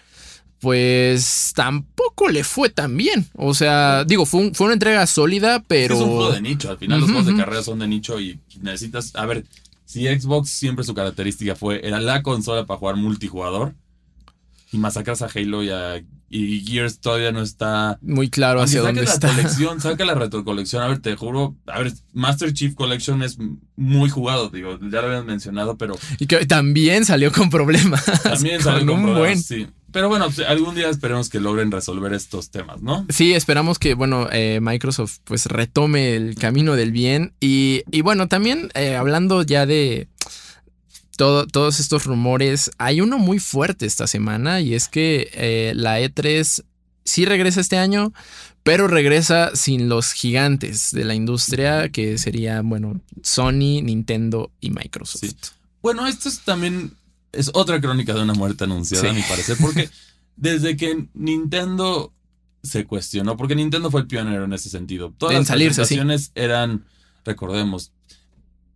pues 0.61 1.53
tampoco 1.57 2.29
le 2.29 2.45
fue 2.45 2.69
tan 2.69 2.97
bien. 2.97 3.27
O 3.35 3.55
sea, 3.55 4.05
digo, 4.05 4.27
fue, 4.27 4.41
un- 4.43 4.55
fue 4.55 4.67
una 4.67 4.75
entrega 4.75 5.07
sólida, 5.07 5.65
pero... 5.67 5.95
Es 5.95 6.01
un 6.01 6.09
juego 6.09 6.33
de 6.33 6.41
nicho. 6.43 6.71
Al 6.71 6.79
final, 6.79 7.01
los 7.01 7.11
juegos 7.11 7.27
de 7.27 7.37
carrera 7.37 7.63
son 7.63 7.79
de 7.81 7.89
nicho 7.89 8.21
y 8.21 8.39
necesitas. 8.61 9.15
A 9.17 9.27
ver, 9.27 9.45
si 9.87 10.07
Xbox 10.07 10.51
siempre 10.51 10.85
su 10.85 10.95
característica 10.95 11.57
fue. 11.57 11.81
Era 11.87 12.01
la 12.01 12.23
consola 12.23 12.67
para 12.67 12.79
jugar 12.79 12.97
multijugador. 12.97 13.75
Y 14.73 14.79
masacras 14.79 15.23
a 15.23 15.29
Halo 15.35 15.63
y 15.63 15.71
a. 15.71 16.03
Y 16.33 16.61
Gears 16.65 17.01
todavía 17.01 17.33
no 17.33 17.43
está. 17.43 17.99
Muy 18.03 18.31
claro 18.31 18.63
hacia 18.63 18.83
dónde 18.83 19.03
la 19.03 19.11
está. 19.13 19.29
colección, 19.29 19.81
saca 19.83 20.05
la 20.05 20.15
retrocolección. 20.15 20.83
A 20.83 20.87
ver, 20.89 21.01
te 21.01 21.17
juro. 21.17 21.57
A 21.67 21.81
ver, 21.81 21.93
Master 22.13 22.53
Chief 22.53 22.75
Collection 22.77 23.23
es 23.25 23.37
muy 23.75 24.09
jugado, 24.11 24.49
digo. 24.49 24.79
Ya 24.81 25.01
lo 25.01 25.09
habían 25.09 25.27
mencionado, 25.27 25.77
pero 25.77 25.99
Y 26.21 26.27
que 26.27 26.47
también 26.47 27.05
salió 27.05 27.33
con 27.33 27.51
problemas. 27.51 28.05
también 28.23 28.61
sale 28.63 28.79
con 28.81 28.89
con 28.89 28.97
un 28.97 29.03
problemas, 29.07 29.19
buen. 29.19 29.43
sí. 29.43 29.67
Pero 29.93 30.09
bueno, 30.09 30.27
pues, 30.27 30.47
algún 30.47 30.77
día 30.77 30.89
esperemos 30.89 31.29
que 31.29 31.41
logren 31.41 31.73
resolver 31.73 32.13
estos 32.13 32.53
temas, 32.53 32.81
¿no? 32.81 33.05
Sí, 33.09 33.35
esperamos 33.35 33.81
que, 33.81 33.95
bueno, 33.95 34.29
eh, 34.31 34.61
Microsoft 34.63 35.19
pues 35.25 35.47
retome 35.47 36.15
el 36.15 36.37
camino 36.37 36.77
del 36.77 36.93
bien. 36.93 37.35
Y, 37.41 37.83
y 37.91 38.03
bueno, 38.03 38.29
también 38.29 38.71
eh, 38.75 38.95
hablando 38.95 39.43
ya 39.43 39.67
de 39.67 40.07
todo- 41.21 41.47
todos 41.47 41.81
estos 41.81 42.07
rumores, 42.07 42.71
hay 42.79 43.03
uno 43.03 43.19
muy 43.19 43.39
fuerte 43.41 43.85
esta 43.85 44.07
semana 44.07 44.63
y 44.63 44.73
es 44.73 44.89
que 44.89 45.29
eh, 45.35 45.73
la 45.77 46.01
E3 46.01 46.65
sí 47.05 47.27
regresa 47.27 47.61
este 47.61 47.77
año, 47.77 48.15
pero 48.63 48.89
regresa 48.89 49.55
sin 49.55 49.91
los 49.91 50.13
gigantes 50.13 50.93
de 50.93 51.05
la 51.05 51.15
industria, 51.15 51.91
que 51.91 52.17
serían, 52.17 52.67
bueno, 52.71 53.03
Sony, 53.23 53.83
Nintendo 53.83 54.51
y 54.63 54.71
Microsoft. 54.71 55.21
Sí. 55.21 55.37
Bueno, 55.83 56.07
esto 56.07 56.31
es 56.31 56.41
también 56.41 56.93
es 57.33 57.51
otra 57.53 57.83
crónica 57.83 58.15
de 58.15 58.23
una 58.23 58.33
muerte 58.33 58.65
anunciada, 58.65 59.03
Sí. 59.05 59.11
a 59.11 59.13
mi 59.13 59.23
parecer, 59.23 59.59
porque 59.61 59.91
desde 60.37 60.75
que 60.79 61.07
Nintendo 61.13 62.15
se 62.63 62.87
cuestionó, 62.87 63.37
porque 63.37 63.55
Nintendo 63.57 63.91
fue 63.91 64.01
el 64.01 64.07
pionero 64.07 64.45
en 64.45 64.55
ese 64.55 64.71
sentido. 64.71 65.13
Todas 65.19 65.35
En 65.35 65.41
las 65.41 65.49
salirse, 65.49 65.85
sí. 65.85 65.97
presentaciones 65.97 66.33
eran, 66.35 66.87
recordemos, 67.27 67.93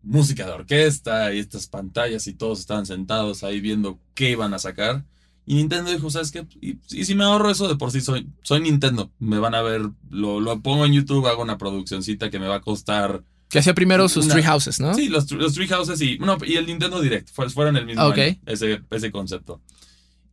música 0.04 0.46
de 0.46 0.52
orquesta 0.52 1.32
y 1.32 1.38
estas 1.38 1.66
pantallas 1.66 2.26
y 2.26 2.34
todos 2.34 2.60
estaban 2.60 2.86
sentados 2.86 3.42
ahí 3.44 3.60
viendo 3.60 3.98
qué 4.14 4.30
iban 4.30 4.54
a 4.54 4.58
sacar. 4.58 5.04
Y 5.46 5.56
Nintendo 5.56 5.90
dijo, 5.90 6.08
¿sabes 6.10 6.30
qué? 6.30 6.46
Y, 6.60 6.78
y 6.90 7.04
si 7.04 7.14
me 7.14 7.24
ahorro 7.24 7.50
eso 7.50 7.68
de 7.68 7.76
por 7.76 7.90
sí, 7.90 8.00
soy, 8.00 8.26
soy 8.42 8.60
Nintendo. 8.60 9.10
Me 9.18 9.38
van 9.38 9.54
a 9.54 9.60
ver, 9.62 9.82
lo, 10.10 10.40
lo 10.40 10.60
pongo 10.60 10.86
en 10.86 10.92
YouTube, 10.94 11.26
hago 11.26 11.42
una 11.42 11.58
produccioncita 11.58 12.30
que 12.30 12.38
me 12.38 12.46
va 12.48 12.56
a 12.56 12.60
costar 12.62 13.22
Que 13.50 13.58
hacía 13.58 13.74
primero 13.74 14.08
sus 14.08 14.24
Una- 14.24 14.34
Tree 14.34 14.42
Houses, 14.44 14.80
¿no? 14.80 14.94
Sí, 14.94 15.08
los, 15.08 15.30
los 15.32 15.52
Tree 15.52 15.68
Houses 15.68 16.00
y, 16.00 16.18
no, 16.18 16.38
y 16.46 16.54
el 16.56 16.64
Nintendo 16.66 17.00
Direct 17.00 17.28
fue- 17.30 17.50
fueron 17.50 17.76
el 17.76 17.84
mismo 17.84 18.00
Ah, 18.02 18.08
ok. 18.08 18.18
año, 18.18 18.36
ese, 18.46 18.80
ese 18.90 19.10
concepto. 19.12 19.60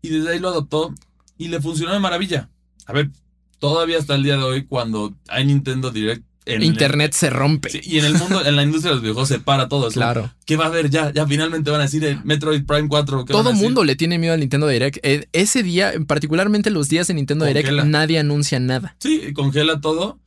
Y 0.02 0.10
desde 0.10 0.32
ahí 0.32 0.40
lo 0.40 0.48
adoptó 0.50 0.94
y 1.38 1.50
le 1.50 1.60
funcionó 1.62 1.92
de 1.94 2.00
maravilla. 2.00 2.50
A 2.86 2.94
ver, 2.94 3.12
todavía 3.60 3.98
hasta 4.00 4.16
el 4.16 4.24
día 4.24 4.38
de 4.38 4.44
hoy 4.44 4.66
cuando 4.66 5.14
hay 5.28 5.46
Nintendo 5.46 5.92
Direct 5.92 6.24
en 6.56 6.64
Internet 6.64 7.14
se 7.14 7.30
rompe. 7.30 7.70
Sí, 7.70 7.82
y 7.84 8.00
en 8.00 8.06
el 8.06 8.14
mundo, 8.16 8.46
en 8.46 8.56
la 8.56 8.64
industria 8.64 8.90
de 8.90 8.96
los 8.96 9.02
videojuegos 9.02 9.30
se 9.30 9.40
para 9.40 9.68
todo. 9.70 9.90
Claro. 9.90 10.34
¿Qué 10.46 10.56
va 10.58 10.66
a 10.66 10.68
haber 10.68 10.90
ya? 10.90 11.12
Ya 11.14 11.26
finalmente 11.28 11.72
van 11.72 11.82
a 11.82 11.84
decir 11.84 12.04
el 12.06 12.24
Metroid 12.24 12.66
Prime 12.66 12.88
4. 12.88 13.26
¿qué 13.26 13.34
van 13.34 13.42
a 13.42 13.44
Todo 13.44 13.54
mundo 13.54 13.84
le 13.84 13.96
tiene 13.96 14.18
miedo 14.18 14.34
al 14.34 14.40
Nintendo 14.40 14.68
Direct. 14.68 15.00
Eh, 15.04 15.28
ese 15.34 15.64
día, 15.64 15.94
particularmente 16.08 16.70
los 16.70 16.90
días 16.90 17.08
de 17.08 17.14
Nintendo 17.14 17.46
Direct, 17.46 17.70
nadie 17.86 18.20
anuncia 18.20 18.60
nada. 18.60 18.96
Sí, 19.00 19.34
congela 19.34 19.82
todo. 19.82 20.20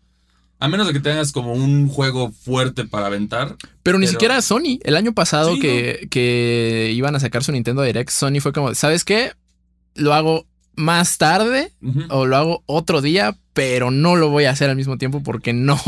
A 0.61 0.69
menos 0.69 0.87
de 0.87 0.93
que 0.93 1.01
tengas 1.01 1.33
como 1.33 1.53
un 1.53 1.89
juego 1.89 2.33
fuerte 2.33 2.85
para 2.85 3.07
aventar. 3.07 3.57
Pero 3.83 3.99
ni 3.99 4.07
siquiera 4.07 4.41
Sony. 4.41 4.79
El 4.83 4.97
año 4.97 5.13
pasado 5.13 5.55
Sí, 5.55 5.61
que, 5.61 6.07
que 6.11 6.93
iban 6.95 7.15
a 7.15 7.21
sacar 7.21 7.45
su 7.45 7.53
Nintendo 7.53 7.83
Direct, 7.83 8.11
Sony 8.11 8.41
fue 8.41 8.53
como, 8.53 8.75
¿sabes 8.75 9.05
qué? 9.05 9.33
Lo 9.95 10.15
hago 10.15 10.47
más 10.77 11.19
tarde 11.19 11.73
o 12.11 12.27
lo 12.27 12.37
hago 12.37 12.63
otro 12.67 13.01
día, 13.01 13.37
pero 13.53 13.91
no 13.91 14.17
lo 14.17 14.31
voy 14.31 14.45
a 14.45 14.51
hacer 14.51 14.71
al 14.71 14.77
mismo 14.77 14.99
tiempo 14.99 15.23
porque 15.23 15.53
no. 15.53 15.79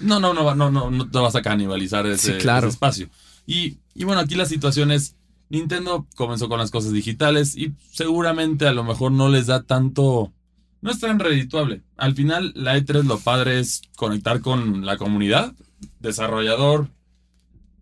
No, 0.00 0.20
no, 0.20 0.32
no, 0.34 0.54
no, 0.54 0.70
no, 0.70 0.90
no 0.90 1.10
te 1.10 1.18
vas 1.18 1.34
a 1.36 1.42
canibalizar 1.42 2.06
ese, 2.06 2.32
Sí, 2.34 2.38
claro. 2.38 2.68
ese 2.68 2.74
espacio. 2.74 3.08
Y, 3.46 3.78
y 3.94 4.04
bueno, 4.04 4.20
aquí 4.20 4.34
la 4.34 4.46
situación 4.46 4.90
es, 4.92 5.16
Nintendo 5.48 6.06
comenzó 6.16 6.48
con 6.48 6.58
las 6.58 6.70
cosas 6.70 6.92
digitales 6.92 7.56
y 7.56 7.72
seguramente 7.92 8.66
a 8.66 8.72
lo 8.72 8.82
mejor 8.84 9.12
no 9.12 9.28
les 9.28 9.46
da 9.46 9.62
tanto, 9.62 10.32
no 10.80 10.90
es 10.90 10.98
tan 11.00 11.18
redituable. 11.20 11.82
Al 11.96 12.14
final, 12.14 12.52
la 12.56 12.76
E3 12.76 13.04
lo 13.04 13.18
padre 13.18 13.60
es 13.60 13.82
conectar 13.96 14.40
con 14.40 14.84
la 14.84 14.96
comunidad, 14.96 15.52
desarrollador 16.00 16.88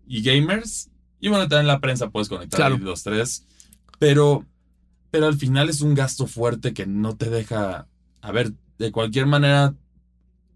y 0.07 0.23
gamers. 0.23 0.91
Y 1.21 1.29
bueno, 1.29 1.49
también 1.49 1.67
la 1.69 1.81
prensa 1.81 2.11
puedes 2.11 2.29
conectar 2.29 2.59
Claro. 2.59 2.77
los 2.79 3.03
tres. 3.03 3.47
Pero, 3.99 4.45
pero 5.15 5.29
al 5.29 5.37
final 5.39 5.69
es 5.71 5.81
un 5.81 5.95
gasto 5.95 6.27
fuerte 6.27 6.75
que 6.75 6.87
no 6.87 7.15
te 7.15 7.31
deja, 7.31 7.87
a 8.21 8.33
ver, 8.33 8.51
de 8.81 8.91
cualquier 8.91 9.27
manera 9.27 9.73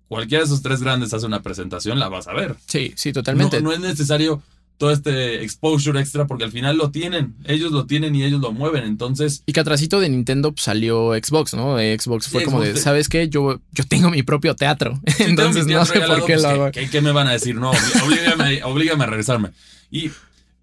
cualquiera 0.08 0.42
de 0.42 0.46
esos 0.46 0.62
tres 0.62 0.82
grandes 0.82 1.14
hace 1.14 1.26
una 1.26 1.42
presentación, 1.42 2.00
la 2.00 2.08
vas 2.08 2.26
a 2.26 2.32
ver. 2.32 2.56
Sí, 2.66 2.92
sí, 2.96 3.12
totalmente. 3.12 3.58
No, 3.62 3.68
no 3.68 3.72
es 3.72 3.78
necesario 3.78 4.42
todo 4.76 4.90
este 4.90 5.44
exposure 5.44 6.00
extra 6.00 6.26
porque 6.26 6.42
al 6.42 6.50
final 6.50 6.76
lo 6.76 6.90
tienen. 6.90 7.36
Ellos 7.44 7.70
lo 7.70 7.86
tienen 7.86 8.16
y 8.16 8.24
ellos 8.24 8.40
lo 8.40 8.50
mueven. 8.50 8.82
Entonces, 8.82 9.44
Y 9.46 9.52
que 9.52 9.60
atrásito 9.60 10.00
de 10.00 10.08
Nintendo 10.08 10.50
pues, 10.50 10.64
salió 10.64 11.12
Xbox, 11.14 11.54
¿no? 11.54 11.76
De 11.76 11.96
Xbox 11.96 12.26
fue 12.26 12.42
como 12.42 12.60
de, 12.60 12.72
te- 12.74 12.80
¿sabes 12.80 13.08
qué? 13.08 13.28
Yo, 13.28 13.60
yo 13.70 13.84
tengo 13.88 14.10
mi 14.10 14.24
propio 14.24 14.56
teatro. 14.56 15.00
Entonces 15.20 15.66
mi 15.66 15.74
no 15.74 15.84
teatro 15.84 15.86
sé 15.86 15.92
regalado, 16.00 16.18
por 16.18 16.26
qué 16.26 16.32
pues, 16.34 16.42
lo 16.42 16.48
¿qué- 16.48 16.54
hago. 16.54 16.70
¿qué, 16.72 16.90
qué 16.90 17.00
me 17.00 17.12
van 17.12 17.28
a 17.28 17.32
decir? 17.32 17.54
No, 17.54 17.70
oblígame, 18.04 18.62
oblígame 18.64 19.04
a 19.04 19.06
regresarme. 19.06 19.50
Y, 19.92 20.10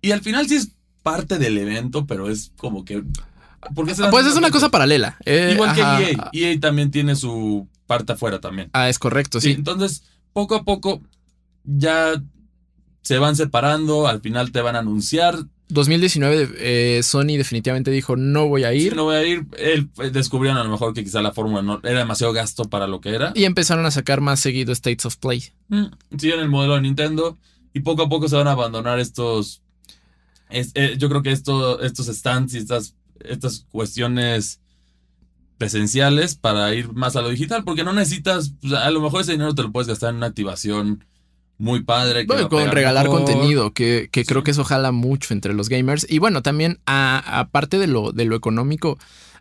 y 0.02 0.12
al 0.12 0.20
final 0.20 0.50
sí 0.50 0.56
es 0.56 0.68
parte 1.02 1.38
del 1.38 1.58
evento, 1.58 2.06
pero 2.06 2.30
es 2.30 2.52
como 2.58 2.84
que... 2.84 3.04
¿por 3.74 3.86
qué 3.88 3.96
se 3.96 4.02
dan 4.04 4.12
Pues 4.12 4.26
es 4.26 4.36
una 4.36 4.52
cosa 4.52 4.70
paralela. 4.70 5.18
Eh, 5.26 5.52
Igual 5.54 5.70
ajá. 5.70 5.98
que 5.98 6.12
EA. 6.12 6.52
EA 6.52 6.60
también 6.60 6.92
tiene 6.92 7.16
su 7.16 7.68
parte 7.88 8.14
afuera 8.14 8.40
también. 8.40 8.70
Ah, 8.74 8.90
es 8.90 9.00
correcto, 9.00 9.40
Sí, 9.42 9.50
sí. 9.50 9.54
entonces, 9.54 10.04
poco 10.34 10.56
a 10.56 10.64
poco, 10.64 11.02
ya 11.64 12.22
se 13.02 13.18
van 13.20 13.36
separando, 13.36 14.08
al 14.08 14.22
final 14.22 14.52
te 14.52 14.62
van 14.62 14.76
a 14.76 14.80
anunciar. 14.80 15.38
2019 15.70 16.50
eh, 16.60 17.02
Sony 17.04 17.38
definitivamente 17.38 17.90
dijo 17.90 18.16
no 18.16 18.48
voy 18.48 18.66
a 18.66 18.74
ir. 18.74 18.92
Sí, 18.92 18.96
no 18.96 19.06
voy 19.06 19.16
a 19.16 19.26
ir. 19.26 19.46
Él, 19.58 19.90
eh, 19.98 20.12
descubrieron 20.12 20.60
a 20.60 20.64
lo 20.64 20.70
mejor 20.70 20.94
que 20.94 21.04
quizá 21.04 21.22
la 21.24 21.32
fórmula 21.32 21.62
no 21.64 21.80
era 21.84 22.00
demasiado 22.00 22.34
gasto 22.34 22.66
para 22.66 22.86
lo 22.88 23.02
que 23.02 23.10
era. 23.16 23.32
Y 23.36 23.46
empezaron 23.46 23.86
a 23.86 23.92
sacar 23.92 24.22
más 24.22 24.40
seguido 24.40 24.72
States 24.74 25.06
of 25.08 25.18
Play. 25.18 25.44
Mm, 25.70 25.86
siguen 26.18 26.40
el 26.40 26.50
modelo 26.50 26.76
de 26.76 26.82
Nintendo 26.82 27.38
y 27.74 27.80
poco 27.80 28.04
a 28.04 28.10
poco 28.10 28.30
se 28.30 28.36
van 28.36 28.48
a 28.48 28.52
abandonar 28.52 29.00
estos... 29.00 29.64
eh, 30.50 30.96
yo 31.00 31.10
creo 31.10 31.24
que 31.24 31.32
esto, 31.32 31.82
estos 31.82 32.08
stands 32.08 32.54
y 32.54 32.60
estas, 32.60 32.94
estas 33.20 33.66
cuestiones 33.72 34.62
presenciales 35.58 36.36
para 36.36 36.74
ir 36.74 36.94
más 36.94 37.16
a 37.16 37.22
lo 37.22 37.30
digital, 37.30 37.64
porque 37.64 37.84
no 37.84 37.94
necesitas, 37.94 38.54
pues, 38.62 38.74
a 38.74 38.90
lo 38.92 39.02
mejor 39.02 39.22
ese 39.22 39.34
dinero 39.34 39.56
te 39.56 39.64
lo 39.64 39.72
puedes 39.72 39.88
gastar 39.88 40.10
en 40.10 40.18
una 40.18 40.28
activación 40.28 41.06
muy 41.58 41.84
padre. 41.84 42.26
bueno, 42.26 42.50
con 42.50 42.70
regalar 42.70 43.08
contenido, 43.08 43.74
que, 43.74 44.10
creo 44.12 44.44
que 44.44 44.52
eso 44.52 44.64
jala 44.64 44.92
mucho 44.92 45.34
entre 45.34 45.54
los 45.54 45.70
gamers. 45.70 46.06
Y 46.10 46.20
bueno, 46.20 46.42
también 46.42 46.80
aparte 46.86 47.78
de 47.78 47.88
lo, 47.88 48.12
de 48.12 48.26
lo 48.26 48.36
económico, 48.36 48.98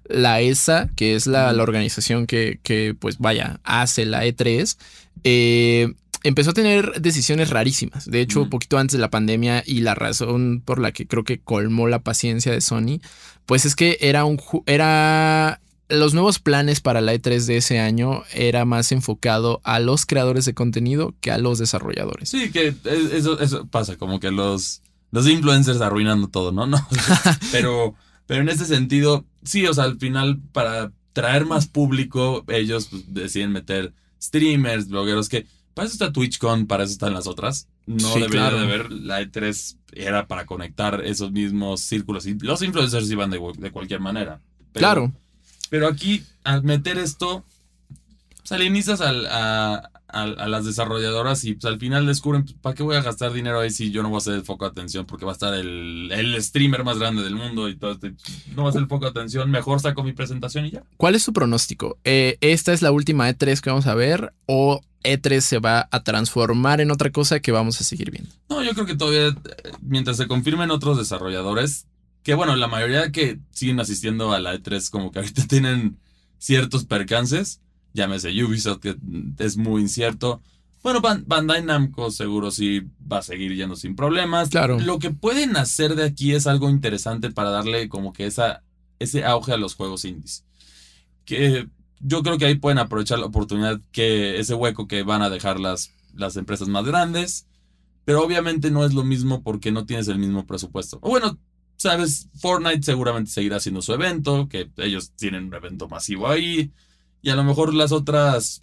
la 0.09 0.41
ESA, 0.41 0.91
que 0.97 1.15
es 1.15 1.27
la, 1.27 1.51
organización 1.51 2.27
que, 2.27 2.61
que, 2.63 2.95
pues 2.99 3.19
vaya, 3.19 3.61
hace 3.65 4.07
la 4.07 4.25
E3, 4.25 4.77
eh, 5.25 5.95
empezó 6.25 6.51
a 6.51 6.55
tener 6.55 7.01
decisiones 7.01 7.51
rarísimas. 7.51 8.11
De 8.11 8.21
hecho, 8.21 8.43
un 8.43 8.51
poquito 8.51 8.79
antes 8.79 8.95
de 8.95 9.01
la 9.01 9.11
pandemia 9.11 9.63
y 9.65 9.83
la 9.83 9.95
razón 9.95 10.63
por 10.65 10.81
la 10.81 10.91
que 10.91 11.07
creo 11.07 11.23
que 11.23 11.39
colmó 11.39 11.87
la 11.87 12.01
paciencia 12.01 12.51
de 12.51 12.61
Sony, 12.61 13.01
pues 13.47 13.65
es 13.65 13.77
que 13.77 13.99
era 14.01 14.25
un 14.25 14.41
era 14.67 15.61
los 15.89 16.15
nuevos 16.15 16.39
planes 16.39 16.81
para 16.81 17.03
la 17.03 17.15
E3 17.15 17.45
de 17.45 17.59
ese 17.59 17.79
año 17.79 18.25
era 18.33 18.65
más 18.65 18.91
enfocado 18.91 19.61
a 19.65 19.79
los 19.81 20.07
creadores 20.07 20.47
de 20.47 20.55
contenido 20.55 21.15
que 21.21 21.31
a 21.31 21.39
los 21.39 21.59
desarrolladores. 21.59 22.31
Sí, 22.31 22.51
que 22.51 22.75
eso, 23.13 23.39
eso 23.39 23.67
pasa, 23.67 23.97
como 23.97 24.19
que 24.19 24.31
los, 24.31 24.81
los 25.11 25.29
influencers 25.29 25.83
arruinando 25.83 26.29
todo, 26.29 26.53
¿no? 26.53 26.67
no 26.67 26.89
pero, 27.53 27.95
pero 28.27 28.41
en 28.41 28.49
ese 28.49 28.65
sentido, 28.65 29.27
sí, 29.45 29.67
o 29.67 29.75
sea, 29.75 29.85
al 29.85 29.99
final 29.99 30.41
para 30.53 30.91
traer 31.13 31.45
más 31.45 31.67
público, 31.67 32.45
ellos 32.49 32.89
pues, 32.91 33.13
deciden 33.13 33.53
meter 33.53 33.93
streamers, 34.21 34.89
blogueros, 34.89 35.29
que 35.29 35.47
para 35.75 35.87
eso 35.87 35.95
está 35.95 36.13
TwitchCon, 36.13 36.67
para 36.67 36.85
eso 36.85 36.93
están 36.93 37.13
las 37.13 37.27
otras. 37.27 37.69
No 37.87 38.15
debería 38.15 38.51
de 38.51 38.61
haber, 38.61 38.91
la 38.91 39.21
E3 39.21 39.77
era 39.93 40.27
para 40.27 40.47
conectar 40.47 41.03
esos 41.05 41.33
mismos 41.33 41.81
círculos 41.81 42.27
y 42.27 42.35
los 42.39 42.63
influencers 42.63 43.11
iban 43.11 43.31
de, 43.31 43.41
de 43.59 43.71
cualquier 43.71 44.01
manera. 44.01 44.41
claro 44.73 45.13
pero 45.75 45.89
aquí, 45.89 46.23
al 46.45 46.63
meter 46.63 46.99
esto, 46.99 47.45
salinizas 48.45 49.01
al, 49.01 49.27
a, 49.27 49.91
las 50.47 50.65
desarrolladoras 50.65 51.45
y 51.45 51.55
pues, 51.55 51.65
al 51.65 51.81
final 51.81 52.07
descubren, 52.07 52.45
pues, 52.45 52.55
¿para 52.61 52.77
qué 52.77 52.85
voy 52.85 52.95
a 52.95 53.03
gastar 53.03 53.33
dinero 53.33 53.59
ahí 53.59 53.71
si 53.71 53.91
yo 53.91 54.05
no 54.05 54.11
voy 54.11 54.19
a 54.19 54.21
ser 54.21 54.35
el 54.35 54.45
foco 54.45 54.67
de 54.67 54.71
atención? 54.71 55.05
Porque 55.05 55.25
va 55.25 55.33
a 55.33 55.35
estar 55.35 55.53
el, 55.53 56.37
streamer 56.41 56.85
más 56.85 57.01
grande 57.01 57.25
del 57.25 57.35
mundo 57.35 57.69
y 57.69 57.75
todo 57.75 57.91
este, 57.91 58.15
no 58.55 58.63
va 58.63 58.69
a 58.69 58.73
ser 58.73 58.83
el 58.83 58.89
foco 58.89 59.07
de 59.07 59.11
atención, 59.11 59.51
mejor 59.51 59.81
saco 59.81 60.05
mi 60.05 60.13
presentación 60.13 60.67
y 60.67 60.71
ya. 60.71 60.85
¿Cuál 60.97 61.17
es 61.17 61.25
su 61.25 61.33
pronóstico? 61.33 61.99
Eh, 62.05 62.39
¿Esta 62.41 62.73
es 62.73 62.81
la 62.81 62.93
última 62.93 63.29
E3 63.29 63.59
que 63.59 63.71
vamos 63.71 63.89
a 63.89 63.97
ver 63.97 64.33
o 64.47 64.81
E3 65.05 65.41
se 65.41 65.59
va 65.59 65.89
a 65.91 66.03
transformar 66.03 66.81
en 66.81 66.91
otra 66.91 67.11
cosa 67.11 67.41
que 67.41 67.53
vamos 67.53 67.81
a 67.81 67.85
seguir 67.85 68.11
viendo? 68.11 68.31
No, 68.49 68.63
yo 68.63 68.73
creo 68.73 68.87
que 68.87 68.97
todavía, 68.97 69.29
eh, 69.29 69.73
mientras 69.81 70.17
se 70.17 70.27
confirmen 70.27 70.71
otros 70.71 70.99
desarrolladores, 70.99 71.87
que 72.23 72.35
bueno, 72.35 72.57
la 72.57 72.67
mayoría 72.67 73.13
que 73.13 73.39
siguen 73.53 73.79
asistiendo 73.79 74.33
a 74.33 74.41
la 74.41 74.55
E3 74.55 74.91
como 74.91 75.13
que 75.13 75.21
ahorita 75.21 75.47
tienen 75.49 75.99
ciertos 76.39 76.85
percances. 76.85 77.61
Llámese 77.93 78.31
Ubisoft, 78.43 78.81
que 78.81 78.97
es 79.39 79.57
muy 79.57 79.83
incierto. 79.83 80.43
Bueno, 80.83 81.01
Bandai 81.01 81.63
Namco 81.63 82.11
seguro 82.11 82.51
sí 82.51 82.83
va 83.11 83.19
a 83.19 83.23
seguir 83.23 83.55
yendo 83.55 83.75
sin 83.75 83.97
problemas. 83.97 84.51
Claro. 84.51 84.79
Lo 84.81 84.99
que 84.99 85.11
pueden 85.11 85.57
hacer 85.57 85.95
de 85.95 86.05
aquí 86.05 86.35
es 86.35 86.47
algo 86.47 86.69
interesante 86.69 87.31
para 87.31 87.49
darle 87.49 87.89
como 87.89 88.13
que 88.13 88.27
esa, 88.27 88.63
ese 88.99 89.25
auge 89.25 89.53
a 89.53 89.57
los 89.57 89.77
juegos 89.77 90.05
indies. 90.05 90.45
Que 91.25 91.69
yo 92.07 92.23
creo 92.23 92.37
que 92.37 92.45
ahí 92.45 92.55
pueden 92.57 92.79
aprovechar 92.79 93.19
la 93.19 93.27
oportunidad 93.27 93.81
que 93.91 94.39
ese 94.39 94.55
hueco 94.55 94.87
que 94.87 95.03
van 95.03 95.23
a 95.23 95.31
dejar 95.31 95.59
las, 95.59 95.91
las 96.15 96.37
empresas 96.37 96.69
más 96.69 96.85
grandes. 96.85 97.47
Pero 98.05 98.23
obviamente 98.23 98.71
no 98.71 98.85
es 98.85 98.93
lo 98.93 99.05
mismo 99.05 99.43
porque 99.43 99.73
no 99.73 99.87
tienes 99.87 100.09
el 100.09 100.19
mismo 100.19 100.47
presupuesto. 100.47 100.99
O 101.01 101.09
bueno, 101.09 101.39
sabes, 101.77 102.29
Fortnite 102.35 102.83
seguramente 102.83 103.31
seguirá 103.31 103.57
haciendo 103.57 103.81
su 103.81 103.95
evento, 103.95 104.51
que 104.51 104.71
ellos 104.77 105.13
tienen 105.13 105.47
un 105.47 105.55
evento 105.55 105.89
masivo 105.89 106.29
ahí. 106.29 106.71
Y 107.23 107.31
a 107.31 107.37
lo 107.37 107.45
mejor 107.45 107.73
las 107.73 107.91
otras, 107.91 108.63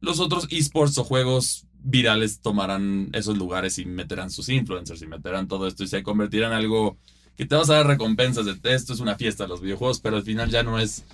los 0.00 0.18
otros 0.18 0.48
esports 0.50 0.98
o 0.98 1.04
juegos 1.04 1.66
virales 1.84 2.40
tomarán 2.40 3.10
esos 3.12 3.38
lugares 3.38 3.78
y 3.78 3.84
meterán 3.84 4.32
sus 4.32 4.48
influencers 4.48 5.02
y 5.02 5.06
meterán 5.06 5.46
todo 5.46 5.68
esto 5.68 5.84
y 5.84 5.88
se 5.88 6.02
convertirán 6.02 6.50
en 6.50 6.58
algo 6.58 6.96
que 7.36 7.46
te 7.46 7.54
vas 7.54 7.70
a 7.70 7.74
dar 7.74 7.86
recompensas 7.86 8.44
de 8.44 8.74
esto 8.74 8.92
es 8.92 9.00
una 9.00 9.16
fiesta 9.16 9.46
los 9.46 9.60
videojuegos, 9.60 10.00
pero 10.00 10.16
al 10.16 10.22
final 10.22 10.50
ya 10.50 10.62
no 10.62 10.78
es 10.78 11.04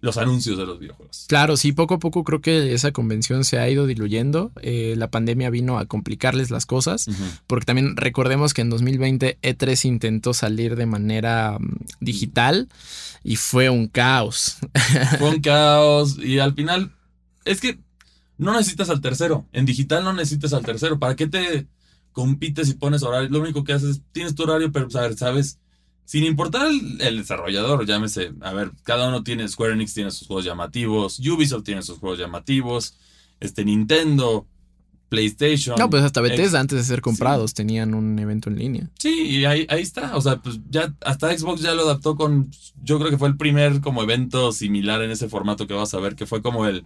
los 0.00 0.16
anuncios 0.16 0.56
de 0.56 0.66
los 0.66 0.78
videojuegos. 0.78 1.26
Claro, 1.28 1.56
sí, 1.56 1.72
poco 1.72 1.94
a 1.94 1.98
poco 1.98 2.22
creo 2.22 2.40
que 2.40 2.72
esa 2.72 2.92
convención 2.92 3.44
se 3.44 3.58
ha 3.58 3.68
ido 3.68 3.86
diluyendo. 3.86 4.52
Eh, 4.62 4.94
la 4.96 5.10
pandemia 5.10 5.50
vino 5.50 5.78
a 5.78 5.86
complicarles 5.86 6.50
las 6.50 6.66
cosas, 6.66 7.06
porque 7.46 7.66
también 7.66 7.96
recordemos 7.96 8.54
que 8.54 8.62
en 8.62 8.70
2020 8.70 9.38
E3 9.42 9.84
intentó 9.86 10.34
salir 10.34 10.76
de 10.76 10.86
manera 10.86 11.58
mm, 11.58 11.78
digital 12.00 12.68
y 13.24 13.36
fue 13.36 13.70
un 13.70 13.88
caos. 13.88 14.58
Fue 15.18 15.30
un 15.30 15.40
caos 15.42 16.18
y 16.18 16.38
al 16.38 16.54
final 16.54 16.92
es 17.44 17.60
que 17.60 17.78
no 18.36 18.52
necesitas 18.52 18.90
al 18.90 19.00
tercero. 19.00 19.46
En 19.52 19.66
digital 19.66 20.04
no 20.04 20.12
necesitas 20.12 20.52
al 20.52 20.64
tercero. 20.64 21.00
¿Para 21.00 21.16
qué 21.16 21.26
te 21.26 21.66
compites 22.12 22.68
y 22.68 22.74
pones 22.74 23.02
horario? 23.02 23.30
Lo 23.30 23.40
único 23.40 23.64
que 23.64 23.72
haces 23.72 23.90
es 23.90 24.02
tienes 24.12 24.36
tu 24.36 24.44
horario, 24.44 24.70
pero 24.70 24.88
sabes 24.90 25.58
sin 26.08 26.24
importar 26.24 26.68
el, 27.00 27.18
desarrollador, 27.18 27.84
llámese, 27.84 28.32
a 28.40 28.54
ver, 28.54 28.72
cada 28.82 29.10
uno 29.10 29.22
tiene, 29.22 29.46
Square 29.46 29.74
Enix 29.74 29.92
tiene 29.92 30.10
sus 30.10 30.26
juegos 30.26 30.46
llamativos, 30.46 31.18
Ubisoft 31.18 31.64
tiene 31.64 31.82
sus 31.82 31.98
juegos 31.98 32.18
llamativos, 32.18 32.94
este 33.40 33.62
Nintendo, 33.62 34.46
PlayStation. 35.10 35.76
No, 35.78 35.90
pues 35.90 36.02
hasta 36.02 36.22
Bethesda 36.22 36.60
antes 36.60 36.78
de 36.78 36.84
ser 36.84 37.02
comprados 37.02 37.52
tenían 37.52 37.92
un 37.92 38.18
evento 38.18 38.48
en 38.48 38.56
línea. 38.56 38.90
Sí, 38.98 39.20
y 39.28 39.44
ahí, 39.44 39.66
ahí 39.68 39.82
está, 39.82 40.16
o 40.16 40.22
sea, 40.22 40.36
pues 40.36 40.58
ya 40.70 40.94
hasta 41.04 41.36
Xbox 41.36 41.60
ya 41.60 41.74
lo 41.74 41.82
adaptó 41.82 42.16
con, 42.16 42.50
yo 42.82 42.98
creo 42.98 43.10
que 43.10 43.18
fue 43.18 43.28
el 43.28 43.36
primer 43.36 43.82
como 43.82 44.02
evento 44.02 44.50
similar 44.52 45.02
en 45.02 45.10
ese 45.10 45.28
formato 45.28 45.66
que 45.66 45.74
vas 45.74 45.92
a 45.92 46.00
ver, 46.00 46.16
que 46.16 46.24
fue 46.24 46.40
como 46.40 46.64
el 46.64 46.84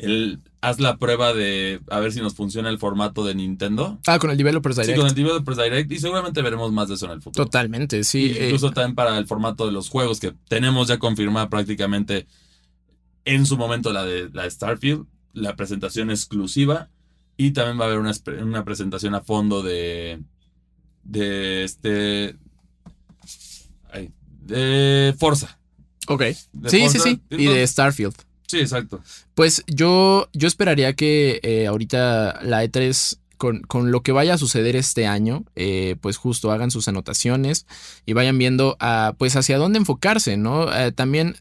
el, 0.00 0.40
haz 0.60 0.80
la 0.80 0.96
prueba 0.96 1.32
de 1.32 1.80
a 1.90 2.00
ver 2.00 2.12
si 2.12 2.20
nos 2.20 2.34
funciona 2.34 2.68
el 2.68 2.78
formato 2.78 3.24
de 3.24 3.34
Nintendo. 3.34 3.98
Ah, 4.06 4.18
con 4.18 4.30
el 4.30 4.36
Developers 4.36 4.76
Direct. 4.76 4.92
Sí, 4.92 4.98
con 4.98 5.08
el 5.08 5.14
Developers 5.14 5.58
Direct 5.58 5.92
y 5.92 5.98
seguramente 5.98 6.42
veremos 6.42 6.72
más 6.72 6.88
de 6.88 6.94
eso 6.94 7.06
en 7.06 7.12
el 7.12 7.22
futuro. 7.22 7.44
Totalmente, 7.44 8.04
sí. 8.04 8.36
incluso 8.40 8.68
eh, 8.68 8.72
también 8.72 8.94
para 8.94 9.16
el 9.18 9.26
formato 9.26 9.66
de 9.66 9.72
los 9.72 9.88
juegos 9.88 10.20
que 10.20 10.32
tenemos 10.48 10.88
ya 10.88 10.98
confirmada 10.98 11.48
prácticamente 11.48 12.26
en 13.24 13.46
su 13.46 13.56
momento 13.56 13.92
la 13.92 14.04
de, 14.04 14.30
la 14.32 14.48
Starfield, 14.48 15.06
la 15.32 15.56
presentación 15.56 16.10
exclusiva 16.10 16.88
y 17.36 17.52
también 17.52 17.78
va 17.78 17.84
a 17.84 17.88
haber 17.88 17.98
una, 17.98 18.12
una 18.42 18.64
presentación 18.64 19.14
a 19.14 19.20
fondo 19.20 19.62
de 19.62 20.20
de 21.02 21.64
este 21.64 22.36
de 24.42 25.14
Forza. 25.18 25.58
Ok. 26.08 26.22
sí, 26.66 26.88
sí, 26.88 26.98
sí. 26.98 27.20
y 27.30 27.46
de 27.46 27.66
Starfield. 27.66 28.14
Sí, 28.50 28.58
exacto. 28.58 29.00
Pues 29.36 29.62
yo, 29.68 30.28
yo 30.32 30.48
esperaría 30.48 30.94
que 30.94 31.38
eh, 31.44 31.68
ahorita 31.68 32.40
la 32.42 32.64
E3 32.64 33.16
con, 33.36 33.60
con, 33.60 33.92
lo 33.92 34.02
que 34.02 34.10
vaya 34.10 34.34
a 34.34 34.38
suceder 34.38 34.74
este 34.74 35.06
año, 35.06 35.44
eh, 35.54 35.94
pues 36.00 36.16
justo 36.16 36.50
hagan 36.50 36.72
sus 36.72 36.88
anotaciones 36.88 37.66
y 38.06 38.12
vayan 38.12 38.36
viendo 38.38 38.76
a, 38.80 39.14
pues 39.18 39.36
hacia 39.36 39.56
dónde 39.56 39.78
enfocarse, 39.78 40.36
¿no? 40.36 40.74
Eh, 40.74 40.90
también 40.90 41.36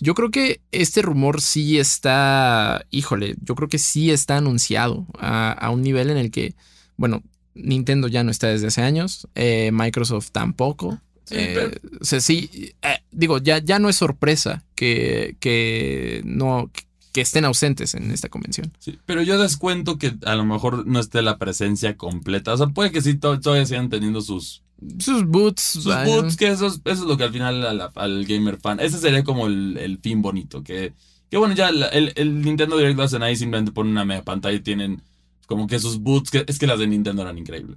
yo 0.00 0.14
creo 0.14 0.30
que 0.30 0.62
este 0.72 1.02
rumor 1.02 1.42
sí 1.42 1.78
está, 1.78 2.86
híjole, 2.90 3.36
yo 3.42 3.54
creo 3.54 3.68
que 3.68 3.78
sí 3.78 4.10
está 4.10 4.38
anunciado 4.38 5.04
a, 5.18 5.68
un 5.70 5.82
nivel 5.82 6.08
en 6.08 6.16
el 6.16 6.30
que, 6.30 6.54
bueno, 6.96 7.22
Nintendo 7.54 8.08
ya 8.08 8.24
no 8.24 8.30
está 8.30 8.46
desde 8.46 8.68
hace 8.68 8.80
años, 8.80 9.28
Microsoft 9.70 10.30
tampoco. 10.32 10.98
Sí, 11.28 12.20
sí 12.20 12.74
digo, 13.10 13.38
ya, 13.38 13.58
ya 13.58 13.78
no 13.78 13.88
es 13.88 13.96
sorpresa 13.96 14.64
que, 14.74 15.36
que 15.40 16.22
no 16.24 16.70
que 17.12 17.20
estén 17.22 17.44
ausentes 17.44 17.94
en 17.94 18.10
esta 18.10 18.28
convención. 18.28 18.72
Sí, 18.78 18.98
pero 19.06 19.22
yo 19.22 19.40
descuento 19.40 19.98
que 19.98 20.14
a 20.24 20.34
lo 20.34 20.44
mejor 20.44 20.86
no 20.86 21.00
esté 21.00 21.22
la 21.22 21.38
presencia 21.38 21.96
completa. 21.96 22.52
O 22.52 22.56
sea, 22.56 22.68
puede 22.68 22.92
que 22.92 23.00
sí 23.00 23.14
todavía 23.14 23.66
sigan 23.66 23.88
teniendo 23.88 24.20
sus... 24.20 24.62
Sus 25.00 25.24
boots. 25.24 25.62
Sus 25.62 26.04
boots, 26.04 26.36
que 26.36 26.48
eso 26.48 26.66
es, 26.66 26.74
eso 26.84 27.02
es, 27.02 27.08
lo 27.08 27.16
que 27.16 27.24
al 27.24 27.32
final 27.32 27.90
al 27.94 28.24
gamer 28.24 28.58
fan... 28.58 28.78
Ese 28.78 28.98
sería 28.98 29.24
como 29.24 29.46
el, 29.46 29.98
fin 30.02 30.22
bonito. 30.22 30.62
Que, 30.62 30.92
que 31.30 31.38
bueno, 31.38 31.54
ya 31.54 31.70
el, 31.70 32.12
el, 32.14 32.42
Nintendo 32.42 32.76
Direct 32.76 32.96
lo 32.96 33.02
hacen 33.02 33.22
ahí, 33.22 33.34
simplemente 33.34 33.72
ponen 33.72 33.92
una 33.92 34.04
media 34.04 34.22
pantalla 34.22 34.56
y 34.56 34.60
tienen 34.60 35.02
como 35.46 35.66
que 35.66 35.80
sus 35.80 35.98
boots... 35.98 36.30
Que, 36.30 36.44
es 36.46 36.58
que 36.58 36.66
las 36.66 36.78
de 36.78 36.86
Nintendo 36.86 37.22
eran 37.22 37.38
increíbles. 37.38 37.76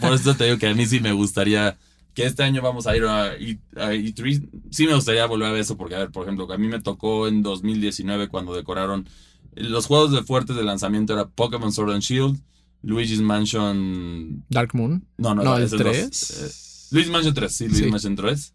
por 0.00 0.14
eso 0.14 0.34
te 0.34 0.44
digo 0.44 0.58
que 0.58 0.68
a 0.68 0.74
mí 0.74 0.86
sí 0.86 1.00
me 1.00 1.12
gustaría 1.12 1.76
que 2.14 2.24
este 2.24 2.42
año 2.42 2.62
vamos 2.62 2.86
a 2.86 2.96
ir 2.96 3.04
a, 3.04 3.36
E3. 3.36 4.48
Sí 4.70 4.86
me 4.86 4.94
gustaría 4.94 5.26
volver 5.26 5.48
a 5.48 5.52
ver 5.52 5.60
eso 5.60 5.76
porque, 5.76 5.96
a 5.96 5.98
ver, 5.98 6.10
por 6.10 6.22
ejemplo, 6.24 6.50
a 6.52 6.58
mí 6.58 6.68
me 6.68 6.80
tocó 6.80 7.26
en 7.28 7.42
2019 7.42 8.28
cuando 8.28 8.54
decoraron 8.54 9.06
los 9.56 9.86
juegos 9.86 10.10
de 10.12 10.22
fuertes 10.22 10.56
de 10.56 10.64
lanzamiento 10.64 11.12
era 11.12 11.28
Pokémon 11.28 11.72
Sword 11.72 11.92
and 11.92 12.02
Shield, 12.02 12.40
Luigi's 12.82 13.20
Mansion. 13.20 14.44
Dark 14.48 14.74
Moon. 14.74 15.04
No, 15.16 15.34
no, 15.34 15.42
No, 15.42 15.56
el 15.56 15.64
es 15.64 15.70
3. 15.70 16.10
dos. 16.10 16.30
Eh, 16.30 16.94
Luigi's 16.94 17.10
Mansion 17.12 17.34
3, 17.34 17.52
sí, 17.52 17.64
Luigi's 17.68 17.84
Sí. 17.84 17.90
Mansion 17.90 18.16
3. 18.16 18.54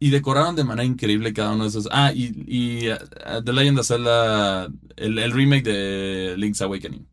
Y 0.00 0.10
decoraron 0.10 0.54
de 0.54 0.62
manera 0.62 0.84
increíble 0.84 1.32
cada 1.32 1.52
uno 1.52 1.64
de 1.64 1.70
esos. 1.70 1.88
Ah, 1.90 2.12
y, 2.14 2.32
y 2.46 2.88
uh, 2.88 3.42
The 3.44 3.52
Legend 3.52 3.80
of 3.80 3.86
Zelda, 3.88 4.68
el, 4.96 5.18
el 5.18 5.32
remake 5.32 5.64
de 5.64 6.34
Link's 6.38 6.60
Awakening. 6.62 7.04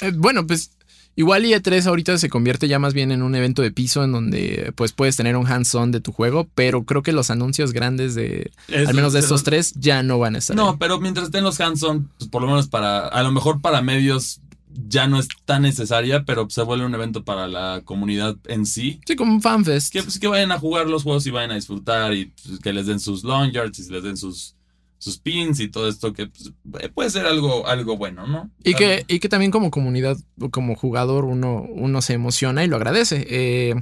Eh, 0.00 0.12
bueno, 0.16 0.46
pues 0.46 0.70
igual 1.18 1.44
y 1.44 1.52
E3 1.52 1.84
ahorita 1.84 2.16
se 2.16 2.30
convierte 2.30 2.68
ya 2.68 2.78
más 2.78 2.94
bien 2.94 3.10
en 3.10 3.22
un 3.22 3.34
evento 3.34 3.60
de 3.60 3.72
piso 3.72 4.04
en 4.04 4.12
donde 4.12 4.72
pues 4.76 4.92
puedes 4.92 5.16
tener 5.16 5.36
un 5.36 5.48
hands-on 5.48 5.90
de 5.90 6.00
tu 6.00 6.12
juego, 6.12 6.48
pero 6.54 6.84
creo 6.84 7.02
que 7.02 7.10
los 7.10 7.30
anuncios 7.30 7.72
grandes 7.72 8.14
de 8.14 8.52
al 8.72 8.94
menos 8.94 9.12
de 9.14 9.18
estos 9.18 9.42
tres 9.42 9.74
ya 9.74 10.04
no 10.04 10.20
van 10.20 10.36
a 10.36 10.38
estar. 10.38 10.56
No, 10.56 10.70
ahí. 10.70 10.76
pero 10.78 11.00
mientras 11.00 11.26
estén 11.26 11.42
los 11.42 11.60
hands-on, 11.60 12.08
pues 12.18 12.30
por 12.30 12.42
lo 12.42 12.48
menos 12.48 12.68
para, 12.68 13.08
a 13.08 13.22
lo 13.24 13.32
mejor 13.32 13.60
para 13.60 13.82
medios 13.82 14.40
ya 14.86 15.08
no 15.08 15.18
es 15.18 15.26
tan 15.44 15.62
necesaria, 15.62 16.24
pero 16.24 16.48
se 16.50 16.62
vuelve 16.62 16.86
un 16.86 16.94
evento 16.94 17.24
para 17.24 17.48
la 17.48 17.82
comunidad 17.84 18.36
en 18.46 18.64
sí. 18.64 19.00
Sí, 19.04 19.16
como 19.16 19.32
un 19.32 19.42
fanfest. 19.42 19.92
Que, 19.92 20.04
pues, 20.04 20.20
que 20.20 20.28
vayan 20.28 20.52
a 20.52 20.58
jugar 20.60 20.86
los 20.86 21.02
juegos 21.02 21.26
y 21.26 21.32
vayan 21.32 21.50
a 21.50 21.56
disfrutar 21.56 22.14
y 22.14 22.26
pues, 22.26 22.60
que 22.60 22.72
les 22.72 22.86
den 22.86 23.00
sus 23.00 23.24
long 23.24 23.50
yards 23.50 23.80
y 23.80 23.90
les 23.90 24.04
den 24.04 24.16
sus, 24.16 24.54
sus 24.98 25.18
pins 25.18 25.60
y 25.60 25.68
todo 25.68 25.88
esto, 25.88 26.12
que 26.12 26.26
pues, 26.26 26.88
puede 26.92 27.10
ser 27.10 27.26
algo, 27.26 27.66
algo 27.66 27.96
bueno, 27.96 28.26
¿no? 28.26 28.50
Y 28.64 28.74
que, 28.74 29.04
y 29.08 29.20
que 29.20 29.28
también 29.28 29.50
como 29.50 29.70
comunidad 29.70 30.16
como 30.50 30.74
jugador 30.74 31.24
uno, 31.24 31.64
uno 31.70 32.02
se 32.02 32.14
emociona 32.14 32.64
y 32.64 32.68
lo 32.68 32.76
agradece. 32.76 33.26
Eh, 33.30 33.74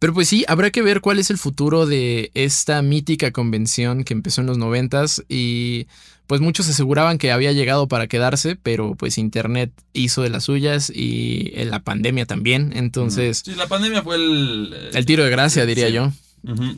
pero 0.00 0.14
pues 0.14 0.28
sí, 0.28 0.44
habrá 0.48 0.70
que 0.70 0.82
ver 0.82 1.00
cuál 1.00 1.18
es 1.18 1.30
el 1.30 1.38
futuro 1.38 1.86
de 1.86 2.30
esta 2.34 2.82
mítica 2.82 3.30
convención 3.32 4.04
que 4.04 4.14
empezó 4.14 4.40
en 4.40 4.46
los 4.48 4.58
noventas 4.58 5.24
y 5.28 5.86
pues 6.26 6.40
muchos 6.40 6.68
aseguraban 6.68 7.18
que 7.18 7.32
había 7.32 7.52
llegado 7.52 7.88
para 7.88 8.06
quedarse, 8.06 8.54
pero 8.56 8.94
pues 8.94 9.16
internet 9.16 9.72
hizo 9.94 10.22
de 10.22 10.28
las 10.28 10.44
suyas 10.44 10.92
y 10.94 11.52
en 11.54 11.70
la 11.70 11.80
pandemia 11.80 12.26
también. 12.26 12.72
Entonces, 12.76 13.42
Sí, 13.44 13.54
la 13.54 13.66
pandemia 13.66 14.02
fue 14.02 14.16
el... 14.16 14.90
el 14.92 15.06
tiro 15.06 15.24
de 15.24 15.30
gracia, 15.30 15.64
diría 15.66 15.86
Sí. 15.88 15.92
yo. 15.94 16.12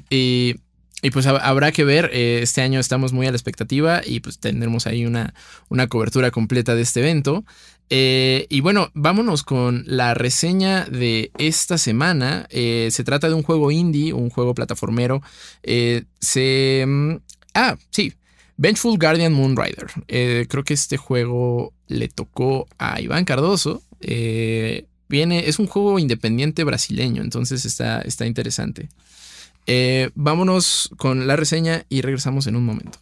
Y, 0.08 0.56
y 1.02 1.10
pues 1.10 1.26
hab- 1.26 1.40
habrá 1.42 1.72
que 1.72 1.84
ver, 1.84 2.10
eh, 2.12 2.40
este 2.42 2.60
año 2.62 2.78
estamos 2.80 3.12
muy 3.12 3.26
a 3.26 3.30
la 3.30 3.36
expectativa 3.36 4.02
y 4.04 4.20
pues 4.20 4.38
tendremos 4.38 4.86
ahí 4.86 5.06
una, 5.06 5.34
una 5.68 5.86
cobertura 5.88 6.30
completa 6.30 6.74
de 6.74 6.82
este 6.82 7.00
evento. 7.00 7.44
Eh, 7.92 8.46
y 8.48 8.60
bueno, 8.60 8.90
vámonos 8.94 9.42
con 9.42 9.82
la 9.86 10.14
reseña 10.14 10.84
de 10.84 11.32
esta 11.38 11.76
semana. 11.78 12.46
Eh, 12.50 12.88
se 12.92 13.02
trata 13.04 13.28
de 13.28 13.34
un 13.34 13.42
juego 13.42 13.70
indie, 13.70 14.12
un 14.12 14.30
juego 14.30 14.54
plataformero. 14.54 15.22
Se... 16.20 16.84
mm, 16.86 17.16
Ah, 17.54 17.76
sí. 17.90 18.12
Vengeful 18.56 18.96
Guardian 18.98 19.32
Moonrider. 19.32 19.86
Creo 20.48 20.62
que 20.64 20.74
este 20.74 20.98
juego 20.98 21.72
le 21.88 22.08
tocó 22.08 22.68
a 22.78 23.00
Iván 23.00 23.24
Cardoso. 23.24 23.82
Viene, 25.08 25.48
es 25.48 25.58
un 25.58 25.66
juego 25.66 25.98
independiente 25.98 26.62
brasileño, 26.62 27.22
entonces 27.22 27.64
está, 27.64 28.00
está 28.02 28.26
interesante. 28.26 28.88
Eh, 29.72 30.10
vámonos 30.16 30.90
con 30.96 31.28
la 31.28 31.36
reseña 31.36 31.84
y 31.88 32.00
regresamos 32.00 32.48
en 32.48 32.56
un 32.56 32.64
momento. 32.64 32.98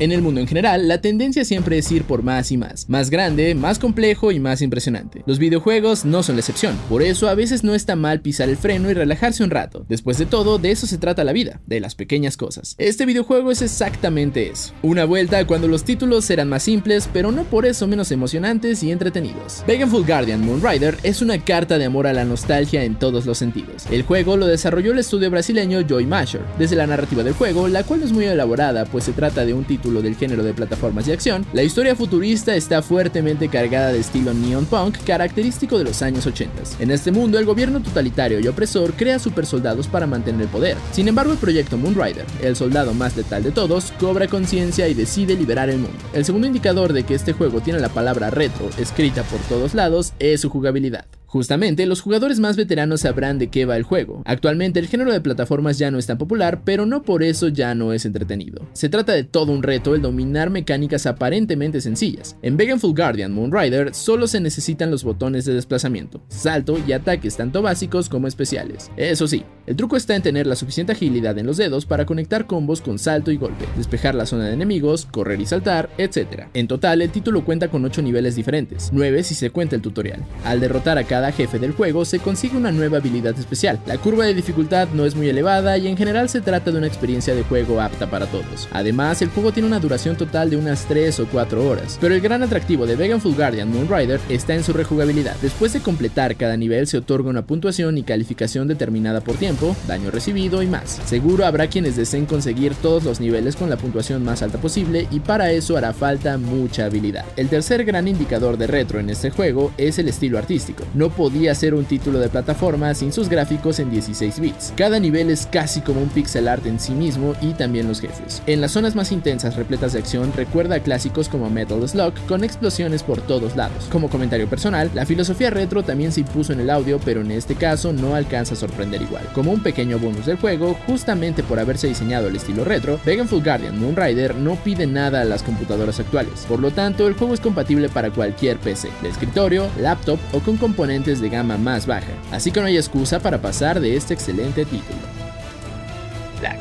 En 0.00 0.10
el 0.10 0.22
mundo 0.22 0.40
en 0.40 0.48
general, 0.48 0.88
la 0.88 1.00
tendencia 1.00 1.44
siempre 1.44 1.78
es 1.78 1.90
ir 1.92 2.02
por 2.02 2.24
más 2.24 2.50
y 2.50 2.56
más, 2.56 2.88
más 2.88 3.10
grande, 3.10 3.54
más 3.54 3.78
complejo 3.78 4.32
y 4.32 4.40
más 4.40 4.60
impresionante. 4.60 5.22
Los 5.24 5.38
videojuegos 5.38 6.04
no 6.04 6.24
son 6.24 6.34
la 6.34 6.40
excepción, 6.40 6.76
por 6.88 7.02
eso 7.02 7.28
a 7.28 7.36
veces 7.36 7.62
no 7.62 7.76
está 7.76 7.94
mal 7.94 8.20
pisar 8.20 8.48
el 8.48 8.56
freno 8.56 8.90
y 8.90 8.94
relajarse 8.94 9.44
un 9.44 9.50
rato. 9.50 9.86
Después 9.88 10.18
de 10.18 10.26
todo, 10.26 10.58
de 10.58 10.72
eso 10.72 10.88
se 10.88 10.98
trata 10.98 11.22
la 11.22 11.32
vida, 11.32 11.60
de 11.66 11.78
las 11.78 11.94
pequeñas 11.94 12.36
cosas. 12.36 12.74
Este 12.78 13.06
videojuego 13.06 13.52
es 13.52 13.62
exactamente 13.62 14.50
eso. 14.50 14.72
Una 14.82 15.04
vuelta 15.04 15.46
cuando 15.46 15.68
los 15.68 15.84
títulos 15.84 16.28
eran 16.28 16.48
más 16.48 16.64
simples, 16.64 17.08
pero 17.12 17.30
no 17.30 17.44
por 17.44 17.64
eso 17.64 17.86
menos 17.86 18.10
emocionantes 18.10 18.82
y 18.82 18.90
entretenidos. 18.90 19.62
Full 19.88 20.06
Guardian 20.06 20.44
Moonrider 20.44 20.96
es 21.04 21.22
una 21.22 21.38
carta 21.38 21.78
de 21.78 21.84
amor 21.84 22.08
a 22.08 22.12
la 22.12 22.24
nostalgia 22.24 22.82
en 22.82 22.98
todos 22.98 23.26
los 23.26 23.38
sentidos. 23.38 23.86
El 23.92 24.02
juego 24.02 24.36
lo 24.36 24.46
desarrolló 24.46 24.90
el 24.90 24.98
estudio 24.98 25.30
brasileño 25.30 25.82
Joy 25.82 26.06
Masher. 26.06 26.40
Desde 26.58 26.74
la 26.74 26.86
narrativa 26.86 27.22
del 27.22 27.34
juego, 27.34 27.68
la 27.68 27.84
cual 27.84 28.02
es 28.02 28.10
muy 28.10 28.24
elaborada, 28.24 28.86
pues 28.86 29.04
se 29.04 29.12
trata 29.12 29.44
de 29.44 29.54
un 29.54 29.64
título 29.64 29.83
del 29.84 30.16
género 30.16 30.42
de 30.42 30.54
plataformas 30.54 31.04
de 31.04 31.12
acción, 31.12 31.44
la 31.52 31.62
historia 31.62 31.94
futurista 31.94 32.56
está 32.56 32.80
fuertemente 32.80 33.48
cargada 33.48 33.92
de 33.92 34.00
estilo 34.00 34.32
neon 34.32 34.64
punk 34.64 34.96
característico 35.04 35.76
de 35.76 35.84
los 35.84 36.00
años 36.00 36.26
80. 36.26 36.54
En 36.78 36.90
este 36.90 37.12
mundo, 37.12 37.38
el 37.38 37.44
gobierno 37.44 37.80
totalitario 37.80 38.40
y 38.40 38.48
opresor 38.48 38.94
crea 38.94 39.18
supersoldados 39.18 39.86
para 39.86 40.06
mantener 40.06 40.42
el 40.42 40.48
poder. 40.48 40.76
Sin 40.92 41.06
embargo, 41.06 41.32
el 41.32 41.38
proyecto 41.38 41.76
Moonrider, 41.76 42.24
el 42.42 42.56
soldado 42.56 42.94
más 42.94 43.16
letal 43.16 43.42
de 43.42 43.50
todos, 43.50 43.92
cobra 44.00 44.26
conciencia 44.26 44.88
y 44.88 44.94
decide 44.94 45.36
liberar 45.36 45.68
el 45.68 45.78
mundo. 45.78 45.98
El 46.14 46.24
segundo 46.24 46.46
indicador 46.46 46.92
de 46.92 47.04
que 47.04 47.14
este 47.14 47.34
juego 47.34 47.60
tiene 47.60 47.80
la 47.80 47.90
palabra 47.90 48.30
retro 48.30 48.70
escrita 48.78 49.22
por 49.24 49.40
todos 49.40 49.74
lados 49.74 50.14
es 50.18 50.40
su 50.40 50.48
jugabilidad. 50.48 51.04
Justamente, 51.34 51.86
los 51.86 52.00
jugadores 52.00 52.38
más 52.38 52.54
veteranos 52.54 53.00
sabrán 53.00 53.40
de 53.40 53.48
qué 53.48 53.64
va 53.64 53.76
el 53.76 53.82
juego. 53.82 54.22
Actualmente 54.24 54.78
el 54.78 54.86
género 54.86 55.12
de 55.12 55.20
plataformas 55.20 55.78
ya 55.78 55.90
no 55.90 55.98
es 55.98 56.06
tan 56.06 56.16
popular, 56.16 56.60
pero 56.64 56.86
no 56.86 57.02
por 57.02 57.24
eso 57.24 57.48
ya 57.48 57.74
no 57.74 57.92
es 57.92 58.04
entretenido. 58.06 58.64
Se 58.72 58.88
trata 58.88 59.14
de 59.14 59.24
todo 59.24 59.50
un 59.50 59.64
reto 59.64 59.73
el 59.94 60.02
dominar 60.02 60.50
mecánicas 60.50 61.06
aparentemente 61.06 61.80
sencillas. 61.80 62.36
En 62.42 62.58
Full 62.78 62.94
Guardian 62.94 63.32
Moonrider 63.32 63.94
solo 63.94 64.26
se 64.26 64.40
necesitan 64.40 64.90
los 64.90 65.04
botones 65.04 65.44
de 65.44 65.54
desplazamiento, 65.54 66.22
salto 66.28 66.78
y 66.86 66.92
ataques 66.92 67.36
tanto 67.36 67.62
básicos 67.62 68.08
como 68.08 68.26
especiales. 68.26 68.90
Eso 68.96 69.26
sí, 69.28 69.44
el 69.66 69.76
truco 69.76 69.96
está 69.96 70.14
en 70.14 70.22
tener 70.22 70.46
la 70.46 70.56
suficiente 70.56 70.92
agilidad 70.92 71.38
en 71.38 71.46
los 71.46 71.56
dedos 71.56 71.86
para 71.86 72.06
conectar 72.06 72.46
combos 72.46 72.80
con 72.80 72.98
salto 72.98 73.30
y 73.30 73.36
golpe, 73.36 73.64
despejar 73.76 74.14
la 74.14 74.26
zona 74.26 74.46
de 74.46 74.54
enemigos, 74.54 75.06
correr 75.06 75.40
y 75.40 75.46
saltar, 75.46 75.90
etc. 75.98 76.48
En 76.54 76.68
total, 76.68 77.02
el 77.02 77.10
título 77.10 77.44
cuenta 77.44 77.68
con 77.68 77.84
8 77.84 78.02
niveles 78.02 78.36
diferentes, 78.36 78.90
9 78.92 79.22
si 79.22 79.34
se 79.34 79.50
cuenta 79.50 79.76
el 79.76 79.82
tutorial. 79.82 80.24
Al 80.44 80.60
derrotar 80.60 80.98
a 80.98 81.04
cada 81.04 81.32
jefe 81.32 81.58
del 81.58 81.72
juego 81.72 82.04
se 82.04 82.18
consigue 82.18 82.56
una 82.56 82.72
nueva 82.72 82.98
habilidad 82.98 83.38
especial. 83.38 83.80
La 83.86 83.98
curva 83.98 84.24
de 84.26 84.34
dificultad 84.34 84.88
no 84.94 85.04
es 85.04 85.14
muy 85.14 85.28
elevada 85.28 85.78
y 85.78 85.88
en 85.88 85.96
general 85.96 86.28
se 86.28 86.40
trata 86.40 86.70
de 86.70 86.78
una 86.78 86.86
experiencia 86.86 87.34
de 87.34 87.42
juego 87.42 87.80
apta 87.80 88.10
para 88.10 88.26
todos. 88.26 88.68
Además, 88.72 89.22
el 89.22 89.28
juego 89.28 89.52
tiene 89.52 89.63
una 89.64 89.80
duración 89.80 90.16
total 90.16 90.50
de 90.50 90.56
unas 90.56 90.86
3 90.86 91.20
o 91.20 91.26
4 91.26 91.68
horas, 91.68 91.98
pero 92.00 92.14
el 92.14 92.20
gran 92.20 92.42
atractivo 92.42 92.86
de 92.86 92.96
Full 93.18 93.34
Guardian 93.34 93.70
Moonrider 93.70 94.20
está 94.28 94.54
en 94.54 94.64
su 94.64 94.72
rejugabilidad. 94.72 95.36
Después 95.42 95.72
de 95.72 95.80
completar 95.80 96.36
cada 96.36 96.56
nivel 96.56 96.86
se 96.86 96.98
otorga 96.98 97.30
una 97.30 97.46
puntuación 97.46 97.98
y 97.98 98.02
calificación 98.02 98.68
determinada 98.68 99.20
por 99.20 99.36
tiempo, 99.36 99.76
daño 99.86 100.10
recibido 100.10 100.62
y 100.62 100.66
más. 100.66 101.00
Seguro 101.04 101.44
habrá 101.44 101.68
quienes 101.68 101.96
deseen 101.96 102.26
conseguir 102.26 102.74
todos 102.74 103.04
los 103.04 103.20
niveles 103.20 103.56
con 103.56 103.70
la 103.70 103.76
puntuación 103.76 104.24
más 104.24 104.42
alta 104.42 104.58
posible 104.58 105.06
y 105.10 105.20
para 105.20 105.52
eso 105.52 105.76
hará 105.76 105.92
falta 105.92 106.38
mucha 106.38 106.86
habilidad. 106.86 107.24
El 107.36 107.48
tercer 107.48 107.84
gran 107.84 108.08
indicador 108.08 108.56
de 108.56 108.66
retro 108.66 109.00
en 109.00 109.10
este 109.10 109.30
juego 109.30 109.72
es 109.76 109.98
el 109.98 110.08
estilo 110.08 110.38
artístico. 110.38 110.84
No 110.94 111.10
podía 111.10 111.54
ser 111.54 111.74
un 111.74 111.84
título 111.84 112.18
de 112.18 112.28
plataforma 112.28 112.94
sin 112.94 113.12
sus 113.12 113.28
gráficos 113.28 113.78
en 113.78 113.90
16 113.90 114.40
bits. 114.40 114.72
Cada 114.76 114.98
nivel 114.98 115.30
es 115.30 115.46
casi 115.46 115.80
como 115.80 116.00
un 116.00 116.08
pixel 116.08 116.48
art 116.48 116.66
en 116.66 116.80
sí 116.80 116.92
mismo 116.92 117.34
y 117.40 117.52
también 117.52 117.88
los 117.88 118.00
jefes. 118.00 118.42
En 118.46 118.60
las 118.60 118.72
zonas 118.72 118.94
más 118.94 119.12
intensas 119.12 119.53
repletas 119.56 119.92
de 119.92 119.98
acción 119.98 120.32
recuerda 120.36 120.76
a 120.76 120.80
clásicos 120.80 121.28
como 121.28 121.50
Metal 121.50 121.86
Slug 121.88 122.14
con 122.26 122.44
explosiones 122.44 123.02
por 123.02 123.20
todos 123.20 123.56
lados. 123.56 123.88
Como 123.90 124.08
comentario 124.08 124.48
personal, 124.48 124.90
la 124.94 125.06
filosofía 125.06 125.50
retro 125.50 125.82
también 125.82 126.12
se 126.12 126.20
impuso 126.20 126.52
en 126.52 126.60
el 126.60 126.70
audio, 126.70 127.00
pero 127.04 127.20
en 127.20 127.30
este 127.30 127.54
caso 127.54 127.92
no 127.92 128.14
alcanza 128.14 128.54
a 128.54 128.56
sorprender 128.56 129.02
igual. 129.02 129.24
Como 129.32 129.52
un 129.52 129.62
pequeño 129.62 129.98
bonus 129.98 130.26
del 130.26 130.38
juego, 130.38 130.76
justamente 130.86 131.42
por 131.42 131.58
haberse 131.58 131.88
diseñado 131.88 132.28
el 132.28 132.36
estilo 132.36 132.64
retro, 132.64 132.98
Full 132.98 133.42
Guardian 133.42 133.80
Moonrider 133.80 134.34
no 134.34 134.56
pide 134.56 134.86
nada 134.86 135.22
a 135.22 135.24
las 135.24 135.42
computadoras 135.42 136.00
actuales. 136.00 136.44
Por 136.48 136.60
lo 136.60 136.70
tanto, 136.70 137.06
el 137.08 137.14
juego 137.14 137.34
es 137.34 137.40
compatible 137.40 137.88
para 137.88 138.10
cualquier 138.10 138.58
PC, 138.58 138.90
de 139.02 139.08
escritorio, 139.08 139.68
laptop 139.80 140.18
o 140.32 140.40
con 140.40 140.56
componentes 140.56 141.20
de 141.20 141.28
gama 141.28 141.56
más 141.56 141.86
baja, 141.86 142.12
así 142.32 142.50
que 142.50 142.60
no 142.60 142.66
hay 142.66 142.76
excusa 142.76 143.20
para 143.20 143.40
pasar 143.40 143.80
de 143.80 143.96
este 143.96 144.14
excelente 144.14 144.64
título. 144.64 145.13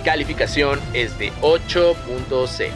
Calificación 0.04 0.80
es 0.94 1.18
de 1.18 1.32
8.0. 1.42 2.70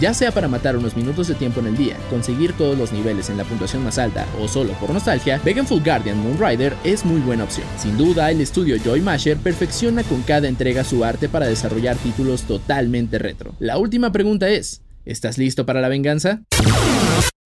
Ya 0.00 0.12
sea 0.12 0.32
para 0.32 0.48
matar 0.48 0.76
unos 0.76 0.96
minutos 0.96 1.28
de 1.28 1.34
tiempo 1.34 1.60
en 1.60 1.68
el 1.68 1.76
día, 1.76 1.96
conseguir 2.10 2.52
todos 2.52 2.76
los 2.76 2.92
niveles 2.92 3.30
en 3.30 3.36
la 3.36 3.44
puntuación 3.44 3.82
más 3.84 3.98
alta 3.98 4.26
o 4.40 4.48
solo 4.48 4.72
por 4.74 4.90
nostalgia, 4.90 5.38
Full 5.38 5.82
Guardian 5.82 6.18
Moonrider 6.18 6.74
es 6.84 7.04
muy 7.04 7.20
buena 7.20 7.44
opción. 7.44 7.66
Sin 7.78 7.96
duda, 7.96 8.30
el 8.30 8.40
estudio 8.40 8.76
Joy 8.76 9.00
Masher 9.00 9.36
perfecciona 9.36 10.02
con 10.02 10.22
cada 10.22 10.48
entrega 10.48 10.84
su 10.84 11.04
arte 11.04 11.28
para 11.28 11.46
desarrollar 11.46 11.96
títulos 11.96 12.42
totalmente 12.42 13.18
retro. 13.18 13.54
La 13.58 13.78
última 13.78 14.12
pregunta 14.12 14.48
es, 14.48 14.82
¿estás 15.04 15.38
listo 15.38 15.64
para 15.64 15.80
la 15.80 15.88
venganza? 15.88 16.42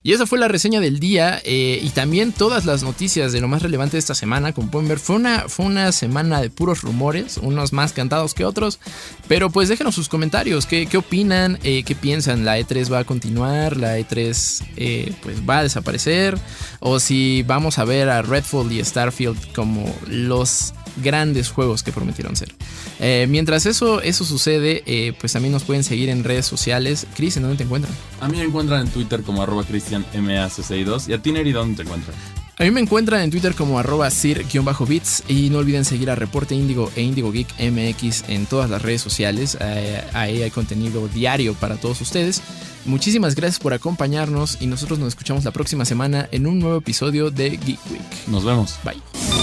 Y 0.00 0.12
esa 0.12 0.26
fue 0.26 0.38
la 0.38 0.46
reseña 0.46 0.78
del 0.78 1.00
día 1.00 1.42
eh, 1.44 1.80
y 1.82 1.88
también 1.90 2.32
todas 2.32 2.64
las 2.64 2.84
noticias 2.84 3.32
de 3.32 3.40
lo 3.40 3.48
más 3.48 3.62
relevante 3.62 3.96
de 3.96 3.98
esta 3.98 4.14
semana. 4.14 4.52
Como 4.52 4.70
pueden 4.70 4.88
ver, 4.88 5.00
fue 5.00 5.16
una, 5.16 5.48
fue 5.48 5.66
una 5.66 5.90
semana 5.90 6.40
de 6.40 6.50
puros 6.50 6.82
rumores, 6.82 7.36
unos 7.36 7.72
más 7.72 7.92
cantados 7.92 8.32
que 8.32 8.44
otros. 8.44 8.78
Pero 9.26 9.50
pues 9.50 9.68
déjenos 9.68 9.96
sus 9.96 10.08
comentarios, 10.08 10.66
qué, 10.66 10.88
opinan, 10.96 11.58
eh, 11.64 11.82
qué 11.82 11.96
piensan, 11.96 12.44
la 12.44 12.60
E3 12.60 12.92
va 12.92 13.00
a 13.00 13.04
continuar, 13.04 13.76
la 13.76 13.98
E3 13.98 14.66
eh, 14.76 15.12
pues 15.20 15.40
va 15.40 15.58
a 15.58 15.62
desaparecer, 15.64 16.38
o 16.78 17.00
si 17.00 17.42
vamos 17.42 17.80
a 17.80 17.84
ver 17.84 18.08
a 18.08 18.22
Redfall 18.22 18.70
y 18.70 18.84
Starfield 18.84 19.52
como 19.52 19.92
los 20.06 20.74
grandes 21.02 21.50
juegos 21.50 21.82
que 21.82 21.92
prometieron 21.92 22.36
ser. 22.36 22.54
Eh, 23.00 23.26
mientras 23.28 23.66
eso, 23.66 24.00
eso 24.02 24.24
sucede, 24.24 24.82
eh, 24.86 25.12
pues 25.18 25.32
también 25.32 25.52
nos 25.52 25.64
pueden 25.64 25.84
seguir 25.84 26.08
en 26.08 26.24
redes 26.24 26.46
sociales. 26.46 27.06
Chris, 27.14 27.36
¿en 27.36 27.44
dónde 27.44 27.58
te 27.58 27.64
encuentran? 27.64 27.94
A 28.20 28.28
mí 28.28 28.38
me 28.38 28.44
encuentran 28.44 28.86
en 28.86 28.92
Twitter 28.92 29.22
como 29.22 29.42
arroba 29.42 29.64
cristianmac62 29.64 31.08
y 31.08 31.12
a 31.12 31.22
ti 31.22 31.32
Neri, 31.32 31.52
¿dónde 31.52 31.76
te 31.76 31.82
encuentran? 31.82 32.16
A 32.60 32.64
mí 32.64 32.72
me 32.72 32.80
encuentran 32.80 33.20
en 33.20 33.30
Twitter 33.30 33.54
como 33.54 33.78
arroba 33.78 34.10
sir-bits 34.10 35.22
y 35.28 35.48
no 35.48 35.58
olviden 35.58 35.84
seguir 35.84 36.10
a 36.10 36.16
Reporte 36.16 36.56
Índigo 36.56 36.90
e 36.96 37.02
Índigo 37.02 37.30
Geek 37.30 37.48
MX 37.60 38.24
en 38.28 38.46
todas 38.46 38.68
las 38.68 38.82
redes 38.82 39.00
sociales. 39.00 39.56
Eh, 39.60 40.02
ahí 40.12 40.42
hay 40.42 40.50
contenido 40.50 41.06
diario 41.06 41.54
para 41.54 41.76
todos 41.76 42.00
ustedes. 42.00 42.42
Muchísimas 42.84 43.36
gracias 43.36 43.60
por 43.60 43.74
acompañarnos 43.74 44.58
y 44.60 44.66
nosotros 44.66 44.98
nos 44.98 45.08
escuchamos 45.08 45.44
la 45.44 45.52
próxima 45.52 45.84
semana 45.84 46.28
en 46.32 46.48
un 46.48 46.58
nuevo 46.58 46.78
episodio 46.78 47.30
de 47.30 47.50
Geek 47.50 47.78
Week. 47.92 48.26
Nos 48.26 48.44
vemos. 48.44 48.76
Bye. 48.82 49.37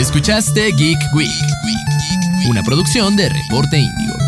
Escuchaste 0.00 0.72
Geek 0.78 0.98
Week, 1.12 1.28
una 2.48 2.62
producción 2.62 3.16
de 3.16 3.28
Reporte 3.28 3.78
Índigo. 3.78 4.19